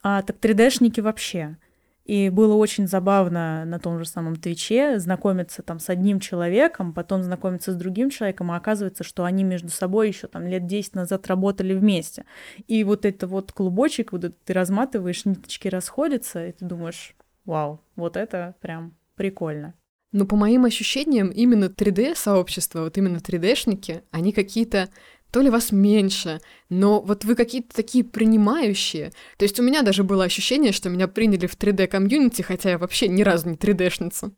[0.03, 1.57] А так 3D-шники вообще.
[2.05, 7.23] И было очень забавно на том же самом Твиче знакомиться там с одним человеком, потом
[7.23, 11.27] знакомиться с другим человеком, а оказывается, что они между собой еще там лет 10 назад
[11.27, 12.25] работали вместе.
[12.67, 17.15] И вот это вот клубочек, вот ты разматываешь, ниточки расходятся, и ты думаешь,
[17.45, 19.75] вау, вот это прям прикольно.
[20.13, 24.89] Но по моим ощущениям, именно 3D-сообщество, вот именно 3D-шники, они какие-то
[25.31, 26.41] то ли вас меньше,
[26.71, 29.13] но вот вы какие-то такие принимающие.
[29.37, 33.09] То есть у меня даже было ощущение, что меня приняли в 3D-комьюнити, хотя я вообще
[33.09, 34.33] ни разу не 3D-шница.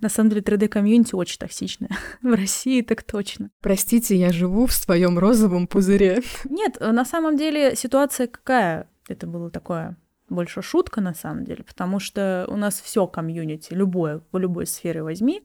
[0.00, 1.90] На самом деле 3D-комьюнити очень токсичное.
[2.22, 3.50] в России так точно.
[3.60, 6.22] Простите, я живу в своем розовом пузыре.
[6.44, 8.88] Нет, на самом деле ситуация какая?
[9.08, 9.96] Это было такое
[10.28, 15.02] больше шутка на самом деле, потому что у нас все комьюнити, любое, в любой сфере
[15.02, 15.42] возьми,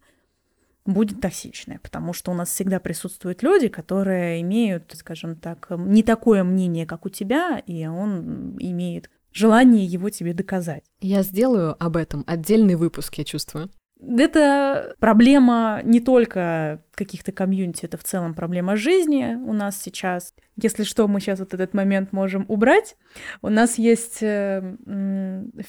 [0.85, 6.43] будет токсичное, потому что у нас всегда присутствуют люди, которые имеют, скажем так, не такое
[6.43, 10.83] мнение, как у тебя, и он имеет желание его тебе доказать.
[10.99, 13.69] Я сделаю об этом отдельный выпуск, я чувствую.
[14.01, 20.33] Это проблема не только каких-то комьюнити, это в целом проблема жизни у нас сейчас.
[20.55, 22.95] Если что, мы сейчас вот этот момент можем убрать.
[23.41, 24.75] У нас есть э,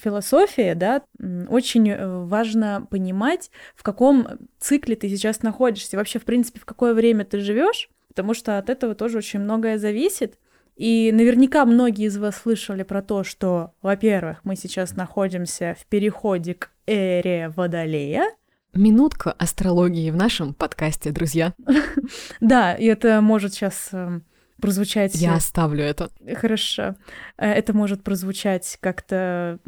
[0.03, 1.03] философия, да,
[1.49, 4.27] очень э, важно понимать, в каком
[4.59, 8.71] цикле ты сейчас находишься, вообще, в принципе, в какое время ты живешь, потому что от
[8.71, 10.39] этого тоже очень многое зависит.
[10.77, 16.55] И наверняка многие из вас слышали про то, что, во-первых, мы сейчас находимся в переходе
[16.55, 18.25] к эре Водолея.
[18.75, 21.55] Минутка астрологии в нашем подкасте, друзья.
[22.41, 24.25] Да, и это может сейчас эм,
[24.63, 25.15] прозвучать...
[25.17, 26.09] Я оставлю это.
[26.35, 26.95] Хорошо.
[27.37, 29.59] Э, это может прозвучать как-то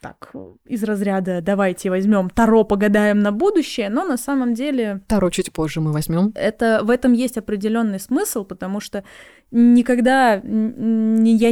[0.00, 0.32] так,
[0.64, 5.02] из разряда «давайте возьмем Таро, погадаем на будущее», но на самом деле...
[5.08, 6.32] Таро чуть позже мы возьмем.
[6.36, 9.04] Это, в этом есть определенный смысл, потому что
[9.50, 10.40] никогда, я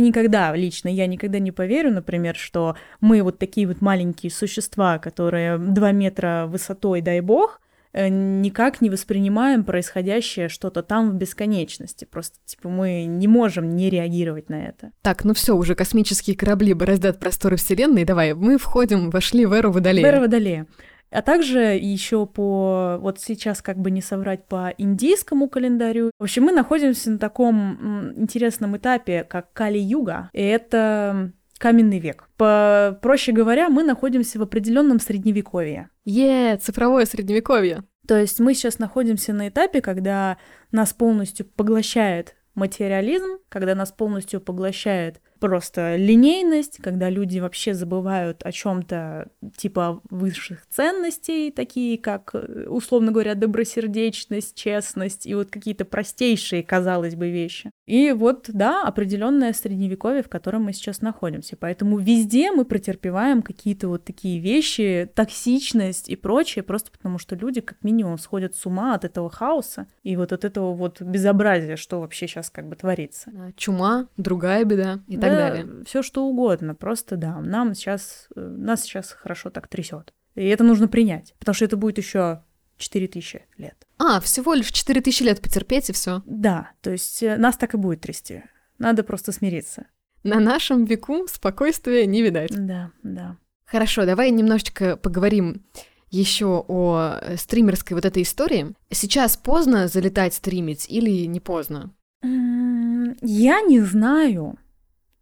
[0.00, 5.58] никогда, лично я никогда не поверю, например, что мы вот такие вот маленькие существа, которые
[5.58, 12.04] 2 метра высотой, дай бог, Э, никак не воспринимаем происходящее что-то там в бесконечности.
[12.04, 14.92] Просто, типа, мы не можем не реагировать на это.
[15.02, 18.04] Так, ну все, уже космические корабли бороздят просторы Вселенной.
[18.04, 20.04] Давай, мы входим, вошли в эру Водолея.
[20.04, 20.66] В эру Водолея.
[21.10, 26.10] А также еще по, вот сейчас как бы не соврать, по индийскому календарю.
[26.18, 30.30] В общем, мы находимся на таком интересном этапе, как Кали-Юга.
[30.32, 32.28] И это каменный век.
[32.36, 35.90] По, проще говоря, мы находимся в определенном средневековье.
[36.04, 37.84] Е, цифровое средневековье.
[38.08, 40.38] То есть мы сейчас находимся на этапе, когда
[40.72, 48.52] нас полностью поглощает материализм, когда нас полностью поглощает просто линейность, когда люди вообще забывают о
[48.52, 56.62] чем-то типа высших ценностей, такие как, э, условно говоря, добросердечность, честность и вот какие-то простейшие,
[56.62, 57.72] казалось бы, вещи.
[57.86, 61.56] И вот, да, определенное средневековье, в котором мы сейчас находимся.
[61.56, 67.60] Поэтому везде мы претерпеваем какие-то вот такие вещи, токсичность и прочее, просто потому что люди
[67.60, 72.00] как минимум сходят с ума от этого хаоса и вот от этого вот безобразия, что
[72.00, 73.30] вообще сейчас как бы творится.
[73.56, 75.84] Чума, другая беда и так так далее.
[75.84, 80.12] Все что угодно, просто да, нам сейчас, э, нас сейчас хорошо так трясет.
[80.34, 82.42] И это нужно принять, потому что это будет еще
[82.78, 83.86] 4000 лет.
[83.98, 86.22] А, всего лишь 4000 лет потерпеть и все.
[86.26, 88.42] Да, то есть э, нас так и будет трясти.
[88.78, 89.86] Надо просто смириться.
[90.22, 92.50] На нашем веку спокойствия не видать.
[92.54, 93.36] Да, да.
[93.64, 95.64] Хорошо, давай немножечко поговорим
[96.10, 98.74] еще о э, стримерской вот этой истории.
[98.90, 101.92] Сейчас поздно залетать стримить или не поздно?
[102.22, 104.58] Я не знаю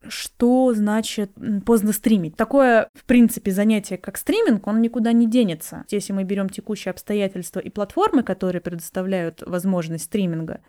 [0.08, 1.32] что значит
[1.66, 2.36] поздно стримить.
[2.36, 5.84] Такое, в принципе, занятие, как стриминг, он никуда не денется.
[5.90, 10.62] Если мы берем текущие обстоятельства и платформы, которые предоставляют возможность стриминга,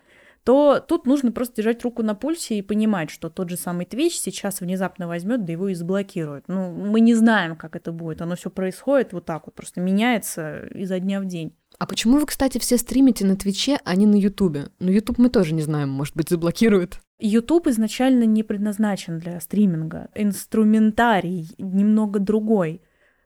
[0.44, 4.12] то тут нужно просто держать руку на пульсе и понимать, что тот же самый Twitch
[4.12, 6.46] сейчас внезапно возьмет, да его и заблокирует.
[6.48, 8.22] Ну, мы не знаем, как это будет.
[8.22, 11.56] Оно все происходит вот так вот, просто меняется изо дня в день.
[11.82, 14.68] А почему вы, кстати, все стримите на Твиче, а не на Ютубе?
[14.78, 17.00] На Ютуб мы тоже не знаем, может быть, заблокируют.
[17.18, 20.10] YouTube изначально не предназначен для стриминга.
[20.14, 22.84] Инструментарий немного другой.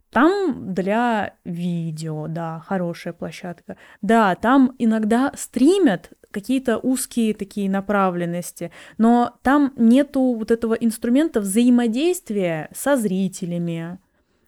[0.09, 3.75] Там для видео, да, хорошая площадка.
[4.01, 12.69] Да, там иногда стримят какие-то узкие такие направленности, но там нету вот этого инструмента взаимодействия
[12.73, 13.99] со зрителями.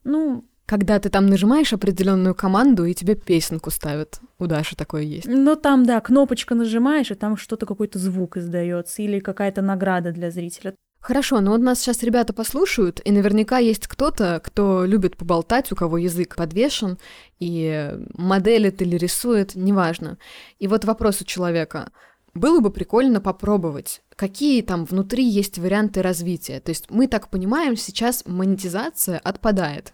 [0.05, 4.19] Ну, когда ты там нажимаешь определенную команду, и тебе песенку ставят.
[4.38, 5.25] У Даши такое есть.
[5.25, 10.30] Ну там, да, кнопочка нажимаешь, и там что-то, какой-то звук издается, или какая-то награда для
[10.30, 10.75] зрителя.
[10.99, 15.75] Хорошо, но вот нас сейчас ребята послушают, и наверняка есть кто-то, кто любит поболтать, у
[15.75, 16.97] кого язык подвешен,
[17.39, 20.17] и моделит или рисует, неважно.
[20.60, 21.91] И вот вопрос у человека.
[22.34, 26.60] Было бы прикольно попробовать, какие там внутри есть варианты развития.
[26.60, 29.93] То есть мы так понимаем, сейчас монетизация отпадает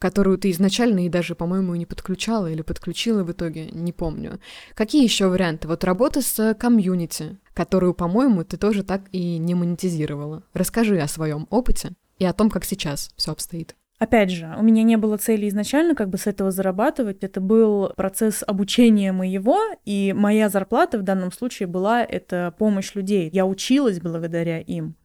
[0.00, 4.40] которую ты изначально и даже, по-моему, не подключала или подключила в итоге, не помню.
[4.74, 5.68] Какие еще варианты?
[5.68, 10.42] Вот работа с комьюнити, которую, по-моему, ты тоже так и не монетизировала.
[10.54, 13.76] Расскажи о своем опыте и о том, как сейчас все обстоит.
[13.98, 17.22] Опять же, у меня не было цели изначально как бы с этого зарабатывать.
[17.22, 23.28] Это был процесс обучения моего, и моя зарплата в данном случае была это помощь людей.
[23.30, 24.96] Я училась благодаря им.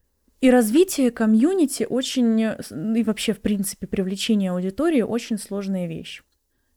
[0.46, 6.22] И развитие комьюнити очень, и вообще, в принципе, привлечение аудитории очень сложная вещь.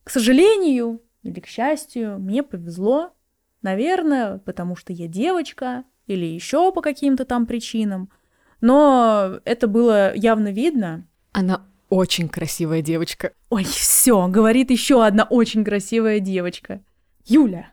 [0.04, 3.12] К сожалению или к счастью, мне повезло,
[3.60, 8.10] наверное, потому что я девочка или еще по каким-то там причинам.
[8.62, 11.06] Но это было явно видно.
[11.32, 13.32] Она очень красивая девочка.
[13.50, 16.80] Ой, все, говорит еще одна очень красивая девочка.
[17.26, 17.68] Юля.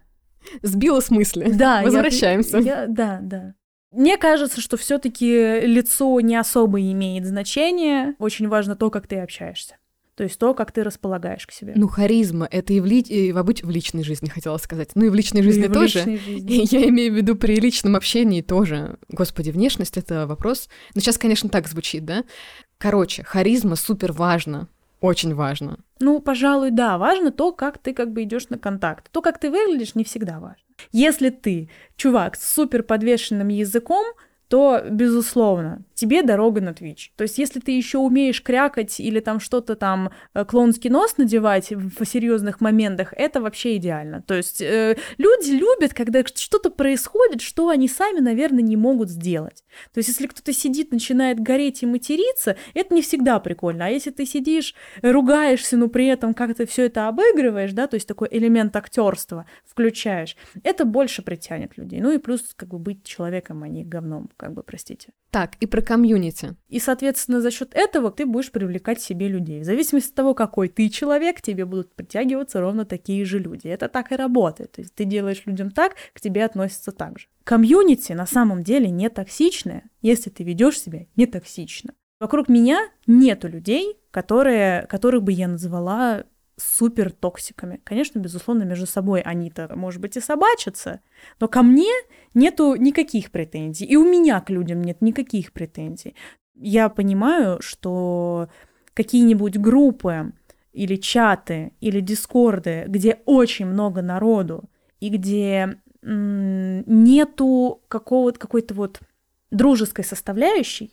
[0.61, 1.53] Сбила с мысли.
[1.53, 2.57] Да, возвращаемся.
[2.57, 3.55] Я, я, да, да.
[3.95, 8.15] Мне кажется, что все-таки лицо не особо имеет значения.
[8.19, 9.77] Очень важно то, как ты общаешься.
[10.15, 11.73] То есть то, как ты располагаешь к себе.
[11.75, 13.01] Ну, харизма— это и в, ли...
[13.01, 13.63] и в, обыч...
[13.63, 14.91] в личной жизни, хотела сказать.
[14.95, 16.03] Ну и в личной жизни и тоже.
[16.03, 16.67] В личной жизни.
[16.71, 18.97] Я имею в виду при личном общении тоже.
[19.09, 20.69] Господи, внешность— это вопрос.
[20.93, 22.23] Ну, сейчас, конечно, так звучит, да?
[22.77, 24.69] Короче, харизма супер важно.
[25.01, 25.79] Очень важно.
[25.99, 26.97] Ну, пожалуй, да.
[26.97, 29.11] Важно то, как ты как бы идешь на контакт.
[29.11, 30.64] То, как ты выглядишь, не всегда важно.
[30.91, 34.05] Если ты чувак с супер подвешенным языком,
[34.47, 37.09] то, безусловно, тебе дорога на Twitch.
[37.15, 41.71] То есть, если ты еще умеешь крякать или там что-то там э, клоунский нос надевать
[41.71, 44.21] в серьезных моментах, это вообще идеально.
[44.21, 49.63] То есть, э, люди любят, когда что-то происходит, что они сами, наверное, не могут сделать.
[49.93, 53.85] То есть, если кто-то сидит, начинает гореть и материться, это не всегда прикольно.
[53.85, 58.07] А если ты сидишь, ругаешься, но при этом как-то все это обыгрываешь, да, то есть
[58.07, 61.99] такой элемент актерства включаешь, это больше притянет людей.
[61.99, 65.09] Ну и плюс, как бы, быть человеком, а не говном как бы, простите.
[65.31, 66.55] Так, и про комьюнити.
[66.67, 69.61] И, соответственно, за счет этого ты будешь привлекать себе людей.
[69.61, 73.67] В зависимости от того, какой ты человек, тебе будут притягиваться ровно такие же люди.
[73.67, 74.73] Это так и работает.
[74.73, 77.27] То есть ты делаешь людям так, к тебе относятся так же.
[77.43, 81.93] Комьюнити на самом деле не токсичное, если ты ведешь себя не токсично.
[82.19, 86.23] Вокруг меня нету людей, которые, которых бы я назвала
[86.57, 87.81] супер токсиками.
[87.83, 91.01] Конечно, безусловно, между собой они-то, может быть, и собачатся,
[91.39, 91.91] но ко мне
[92.33, 96.15] нету никаких претензий, и у меня к людям нет никаких претензий.
[96.55, 98.47] Я понимаю, что
[98.93, 100.31] какие-нибудь группы
[100.71, 108.99] или чаты, или дискорды, где очень много народу, и где нету какого-то какой-то вот
[109.51, 110.91] дружеской составляющей,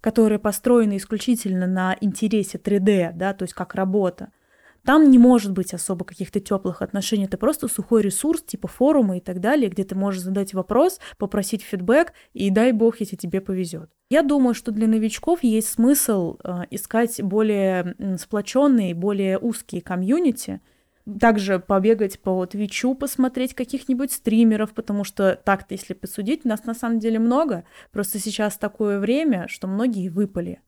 [0.00, 4.32] которая построена исключительно на интересе 3D, да, то есть как работа,
[4.84, 9.20] там не может быть особо каких-то теплых отношений, это просто сухой ресурс, типа форумы и
[9.20, 13.90] так далее, где ты можешь задать вопрос, попросить фидбэк, и дай бог, если тебе повезет.
[14.08, 20.60] Я думаю, что для новичков есть смысл э, искать более сплоченные, более узкие комьюнити,
[21.20, 26.98] также побегать по Твичу, посмотреть каких-нибудь стримеров, потому что так-то, если посудить, нас на самом
[26.98, 27.64] деле много.
[27.90, 30.60] Просто сейчас такое время, что многие выпали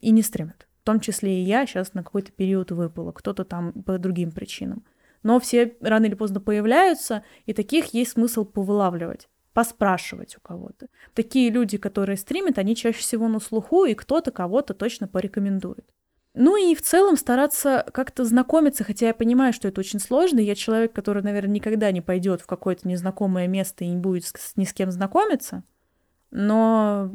[0.00, 3.72] и не стримят в том числе и я сейчас на какой-то период выпала, кто-то там
[3.72, 4.84] по другим причинам.
[5.22, 10.86] Но все рано или поздно появляются, и таких есть смысл повылавливать поспрашивать у кого-то.
[11.12, 15.84] Такие люди, которые стримят, они чаще всего на слуху, и кто-то кого-то точно порекомендует.
[16.34, 20.38] Ну и в целом стараться как-то знакомиться, хотя я понимаю, что это очень сложно.
[20.38, 24.52] Я человек, который, наверное, никогда не пойдет в какое-то незнакомое место и не будет с,
[24.54, 25.64] ни с кем знакомиться.
[26.30, 27.12] Но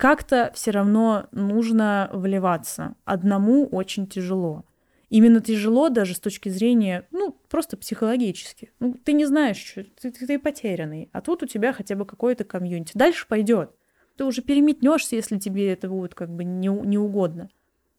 [0.00, 2.94] как-то все равно нужно вливаться.
[3.04, 4.64] Одному очень тяжело.
[5.10, 8.72] Именно тяжело даже с точки зрения, ну, просто психологически.
[8.80, 12.06] Ну, ты не знаешь, что ты, ты, ты потерянный, а тут у тебя хотя бы
[12.06, 12.92] какой-то комьюнити.
[12.94, 13.72] Дальше пойдет.
[14.16, 17.50] Ты уже переметнешься, если тебе это будет как бы не, не угодно.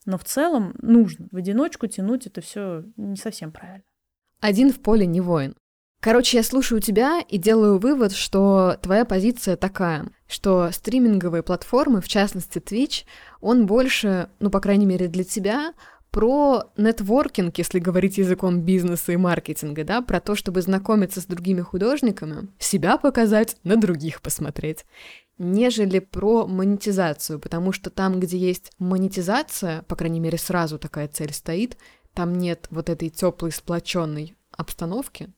[0.07, 1.27] Но в целом нужно.
[1.31, 3.83] В одиночку тянуть это все не совсем правильно.
[4.39, 5.55] Один в поле не воин.
[6.01, 12.07] Короче, я слушаю тебя и делаю вывод, что твоя позиция такая, что стриминговые платформы, в
[12.07, 13.03] частности Twitch,
[13.39, 15.75] он больше, ну, по крайней мере, для тебя,
[16.09, 21.61] про нетворкинг, если говорить языком бизнеса и маркетинга, да, про то, чтобы знакомиться с другими
[21.61, 24.85] художниками, себя показать, на других посмотреть,
[25.37, 31.31] нежели про монетизацию, потому что там, где есть монетизация, по крайней мере, сразу такая цель
[31.31, 31.77] стоит,
[32.15, 35.29] там нет вот этой теплой сплоченной обстановки,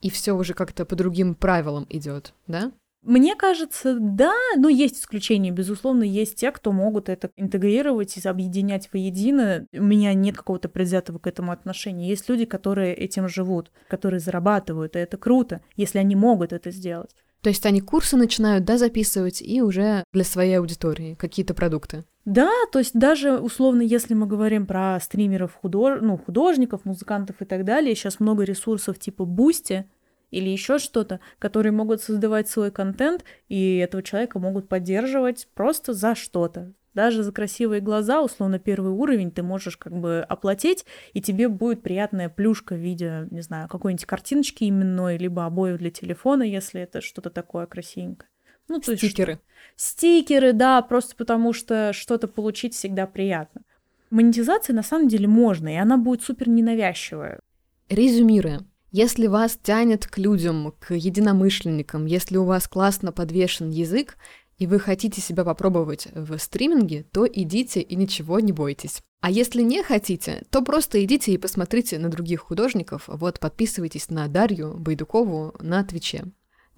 [0.00, 2.72] и все уже как-то по другим правилам идет, да?
[3.02, 8.90] Мне кажется, да, но есть исключения, безусловно, есть те, кто могут это интегрировать и объединять
[8.92, 9.66] воедино.
[9.72, 12.08] У меня нет какого-то предвзятого к этому отношения.
[12.08, 17.14] Есть люди, которые этим живут, которые зарабатывают, и это круто, если они могут это сделать.
[17.40, 22.04] То есть они курсы начинают, да, записывать и уже для своей аудитории какие-то продукты.
[22.24, 26.00] Да, то есть даже условно, если мы говорим про стримеров, худож...
[26.02, 29.88] ну, художников, музыкантов и так далее, сейчас много ресурсов типа Boosty
[30.30, 36.14] или еще что-то, которые могут создавать свой контент, и этого человека могут поддерживать просто за
[36.14, 41.48] что-то, даже за красивые глаза, условно, первый уровень ты можешь как бы оплатить, и тебе
[41.48, 46.80] будет приятная плюшка в виде, не знаю, какой-нибудь картиночки именной, либо обоев для телефона, если
[46.80, 48.28] это что-то такое красивенькое.
[48.70, 49.32] Ну, то Стикеры.
[49.32, 49.42] Есть,
[49.74, 53.62] Стикеры, да, просто потому что что-то получить всегда приятно.
[54.10, 57.40] Монетизация на самом деле можно, и она будет супер ненавязчивая.
[57.88, 58.60] Резюмируя,
[58.92, 64.16] если вас тянет к людям, к единомышленникам, если у вас классно подвешен язык,
[64.58, 69.00] и вы хотите себя попробовать в стриминге, то идите и ничего не бойтесь.
[69.20, 73.04] А если не хотите, то просто идите и посмотрите на других художников.
[73.08, 76.26] Вот подписывайтесь на Дарью Байдукову на Твиче.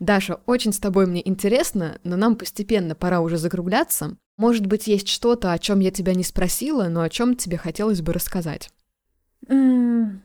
[0.02, 4.16] Даша, очень с тобой мне интересно, но нам постепенно пора уже закругляться.
[4.36, 8.02] Может быть, есть что-то, о чем я тебя не спросила, но о чем тебе хотелось
[8.02, 8.70] бы рассказать?
[9.46, 10.18] Mm.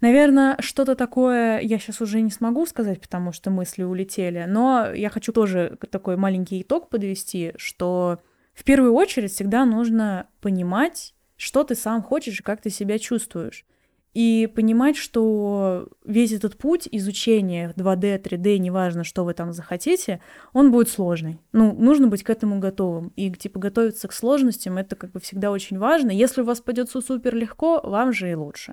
[0.00, 5.10] Наверное, что-то такое я сейчас уже не смогу сказать, потому что мысли улетели, но я
[5.10, 8.20] хочу тоже такой маленький итог подвести, что
[8.54, 13.66] в первую очередь всегда нужно понимать, что ты сам хочешь и как ты себя чувствуешь.
[14.16, 20.22] И понимать, что весь этот путь изучения 2D, 3D, неважно, что вы там захотите,
[20.54, 21.38] он будет сложный.
[21.52, 23.12] Ну, нужно быть к этому готовым.
[23.16, 26.10] И, типа, готовиться к сложностям— это, как бы, всегда очень важно.
[26.10, 28.72] Если у вас пойдет супер легко, вам же и лучше.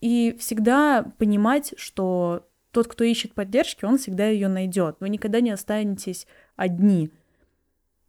[0.00, 4.96] И всегда понимать, что тот, кто ищет поддержки, он всегда ее найдет.
[5.00, 6.26] Вы никогда не останетесь
[6.56, 7.10] одни.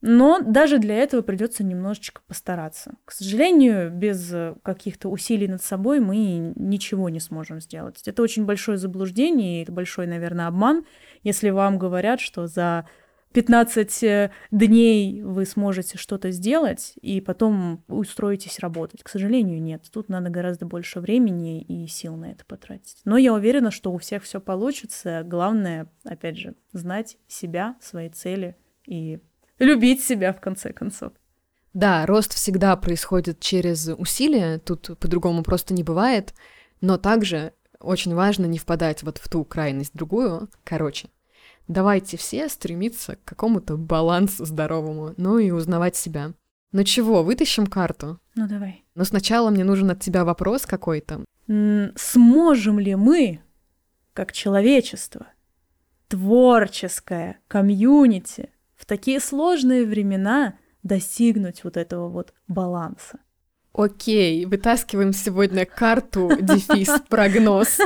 [0.01, 2.95] Но даже для этого придется немножечко постараться.
[3.05, 4.33] К сожалению, без
[4.63, 8.01] каких-то усилий над собой мы ничего не сможем сделать.
[8.07, 10.85] Это очень большое заблуждение, и большой, наверное, обман,
[11.23, 12.85] если вам говорят, что за
[13.33, 19.03] 15 э, дней вы сможете что-то сделать, и потом устроитесь работать.
[19.03, 19.83] К сожалению, нет.
[19.91, 23.01] Тут надо гораздо больше времени и сил на это потратить.
[23.05, 25.21] Но я уверена, что у всех все получится.
[25.25, 28.55] Главное, опять же, знать себя, свои цели
[28.87, 29.19] и
[29.59, 31.13] любить себя в конце концов.
[31.73, 36.33] Да, рост всегда происходит через усилия, тут по-другому просто не бывает,
[36.81, 40.49] но также очень важно не впадать вот в ту крайность другую.
[40.63, 41.09] Короче,
[41.67, 46.33] давайте все стремиться к какому-то балансу здоровому, ну и узнавать себя.
[46.71, 48.19] Ну чего, вытащим карту?
[48.35, 48.83] Ну давай.
[48.95, 51.23] Но сначала мне нужен от тебя вопрос какой-то.
[51.95, 53.41] Сможем ли мы,
[54.13, 55.27] как человечество,
[56.07, 58.49] творческое комьюнити,
[58.89, 63.19] такие сложные времена достигнуть вот этого вот баланса?
[63.71, 67.77] Окей, вытаскиваем сегодня карту, дефис, прогноз.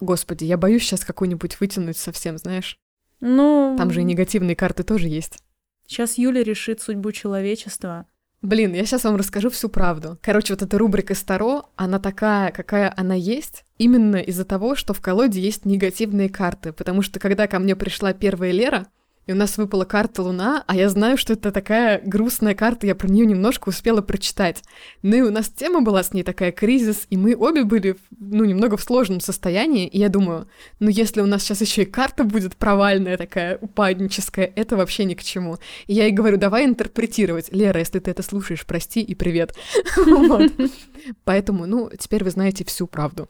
[0.00, 2.78] Господи, я боюсь сейчас какую-нибудь вытянуть совсем, знаешь.
[3.20, 3.76] Ну...
[3.78, 5.38] Там же и негативные карты тоже есть.
[5.86, 8.06] Сейчас Юля решит судьбу человечества.
[8.42, 10.18] Блин, я сейчас вам расскажу всю правду.
[10.22, 15.00] Короче, вот эта рубрика Старо, она такая, какая она есть, именно из-за того, что в
[15.00, 16.72] колоде есть негативные карты.
[16.72, 18.86] Потому что когда ко мне пришла первая Лера,
[19.26, 22.94] и у нас выпала карта Луна, а я знаю, что это такая грустная карта, я
[22.94, 24.62] про нее немножко успела прочитать.
[25.02, 28.44] Ну и у нас тема была с ней такая кризис, и мы обе были, ну,
[28.44, 30.48] немного в сложном состоянии, и я думаю,
[30.78, 35.14] ну если у нас сейчас еще и карта будет провальная такая, упадническая, это вообще ни
[35.14, 35.58] к чему.
[35.86, 37.52] И я ей говорю, давай интерпретировать.
[37.52, 39.54] Лера, если ты это слушаешь, прости и привет.
[41.24, 43.28] Поэтому, ну, теперь вы знаете всю правду.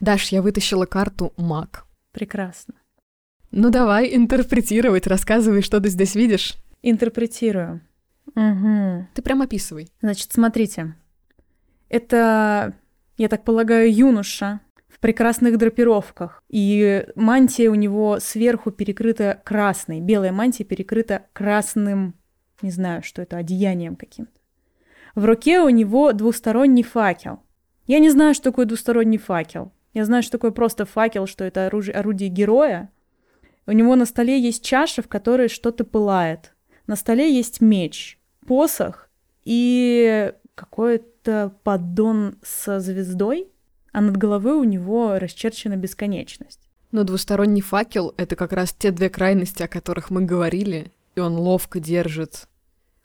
[0.00, 1.86] Даш, я вытащила карту Маг.
[2.12, 2.74] Прекрасно.
[3.50, 6.56] Ну давай интерпретировать, рассказывай, что ты здесь видишь.
[6.82, 7.80] Интерпретирую.
[8.34, 9.06] Угу.
[9.14, 9.88] Ты прям описывай.
[10.00, 10.94] Значит, смотрите.
[11.88, 12.74] Это,
[13.16, 16.42] я так полагаю, юноша в прекрасных драпировках.
[16.48, 20.00] И мантия у него сверху перекрыта красной.
[20.00, 22.14] Белая мантия перекрыта красным,
[22.60, 24.32] не знаю, что это, одеянием каким-то.
[25.14, 27.40] В руке у него двусторонний факел.
[27.86, 29.72] Я не знаю, что такое двусторонний факел.
[29.94, 32.90] Я знаю, что такое просто факел, что это оружие, орудие героя,
[33.68, 36.54] у него на столе есть чаша, в которой что-то пылает.
[36.86, 39.10] На столе есть меч, посох
[39.44, 43.48] и какой-то поддон со звездой,
[43.92, 46.70] а над головой у него расчерчена бесконечность.
[46.92, 51.34] Но двусторонний факел— это как раз те две крайности, о которых мы говорили, и он
[51.34, 52.48] ловко держит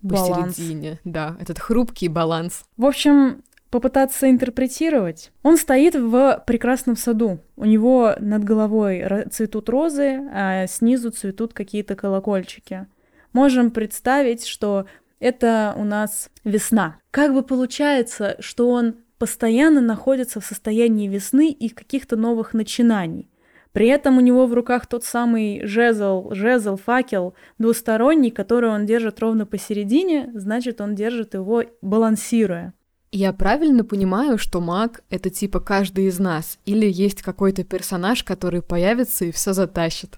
[0.02, 0.56] баланс.
[0.56, 1.02] посередине.
[1.04, 2.64] Да, этот хрупкий баланс.
[2.78, 3.44] В общем,
[3.74, 5.32] попытаться интерпретировать.
[5.42, 7.40] Он стоит в прекрасном саду.
[7.56, 12.86] У него над головой цветут розы, а снизу цветут какие-то колокольчики.
[13.34, 14.86] Можем представить, что
[15.20, 17.00] это у нас весна.
[17.10, 23.28] Как бы получается, что он постоянно находится в состоянии весны и каких-то новых начинаний.
[23.72, 29.20] При этом у него в руках тот самый жезл, жезл, факел двусторонний, который он держит
[29.20, 32.76] ровно посередине, значит, он держит его балансируя.
[33.16, 36.58] Я правильно понимаю, что маг— это типа каждый из нас?
[36.66, 40.18] Или есть какой-то персонаж, который появится и все затащит?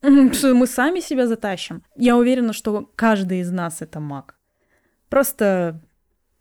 [0.00, 1.82] Мы сами себя затащим?
[1.96, 4.36] Я уверена, что каждый из нас— это маг.
[5.10, 5.82] Просто,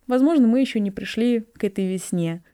[0.08, 2.46] возможно, мы еще не пришли к этой весне.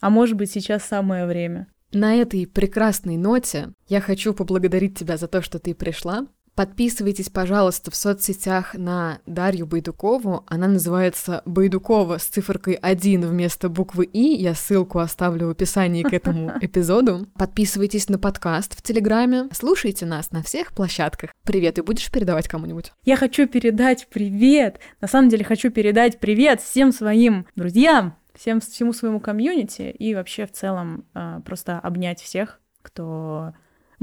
[0.00, 1.66] А может быть, сейчас самое время.
[1.92, 6.26] На этой прекрасной ноте я хочу поблагодарить тебя за то, что ты пришла.
[6.54, 10.44] Подписывайтесь, пожалуйста, в соцсетях на Дарью Байдукову.
[10.46, 14.34] Она называется Байдукова с циферкой 1 вместо буквы И.
[14.40, 17.26] Я ссылку оставлю в описании к этому эпизоду.
[17.36, 19.48] Подписывайтесь на подкаст в Телеграме.
[19.52, 21.30] Слушайте нас на всех площадках.
[21.42, 22.92] Привет, и будешь передавать кому-нибудь?
[23.04, 24.78] Я хочу передать привет.
[25.00, 30.46] На самом деле хочу передать привет всем своим друзьям, всем всему своему комьюнити и вообще
[30.46, 33.54] в целом э, просто обнять всех, кто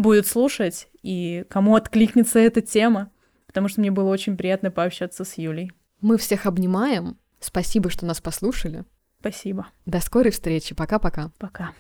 [0.02, 3.12] будет слушать и кому откликнется эта тема,
[3.48, 5.72] потому что мне было очень приятно пообщаться с Юлей.
[6.02, 7.18] Мы всех обнимаем.
[7.40, 8.86] Спасибо, что нас послушали.
[9.20, 9.68] Спасибо.
[9.86, 10.74] До скорой встречи.
[10.74, 11.32] Пока-пока.
[11.38, 11.72] Пока.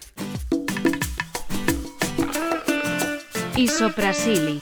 [3.55, 4.61] Isoprasili.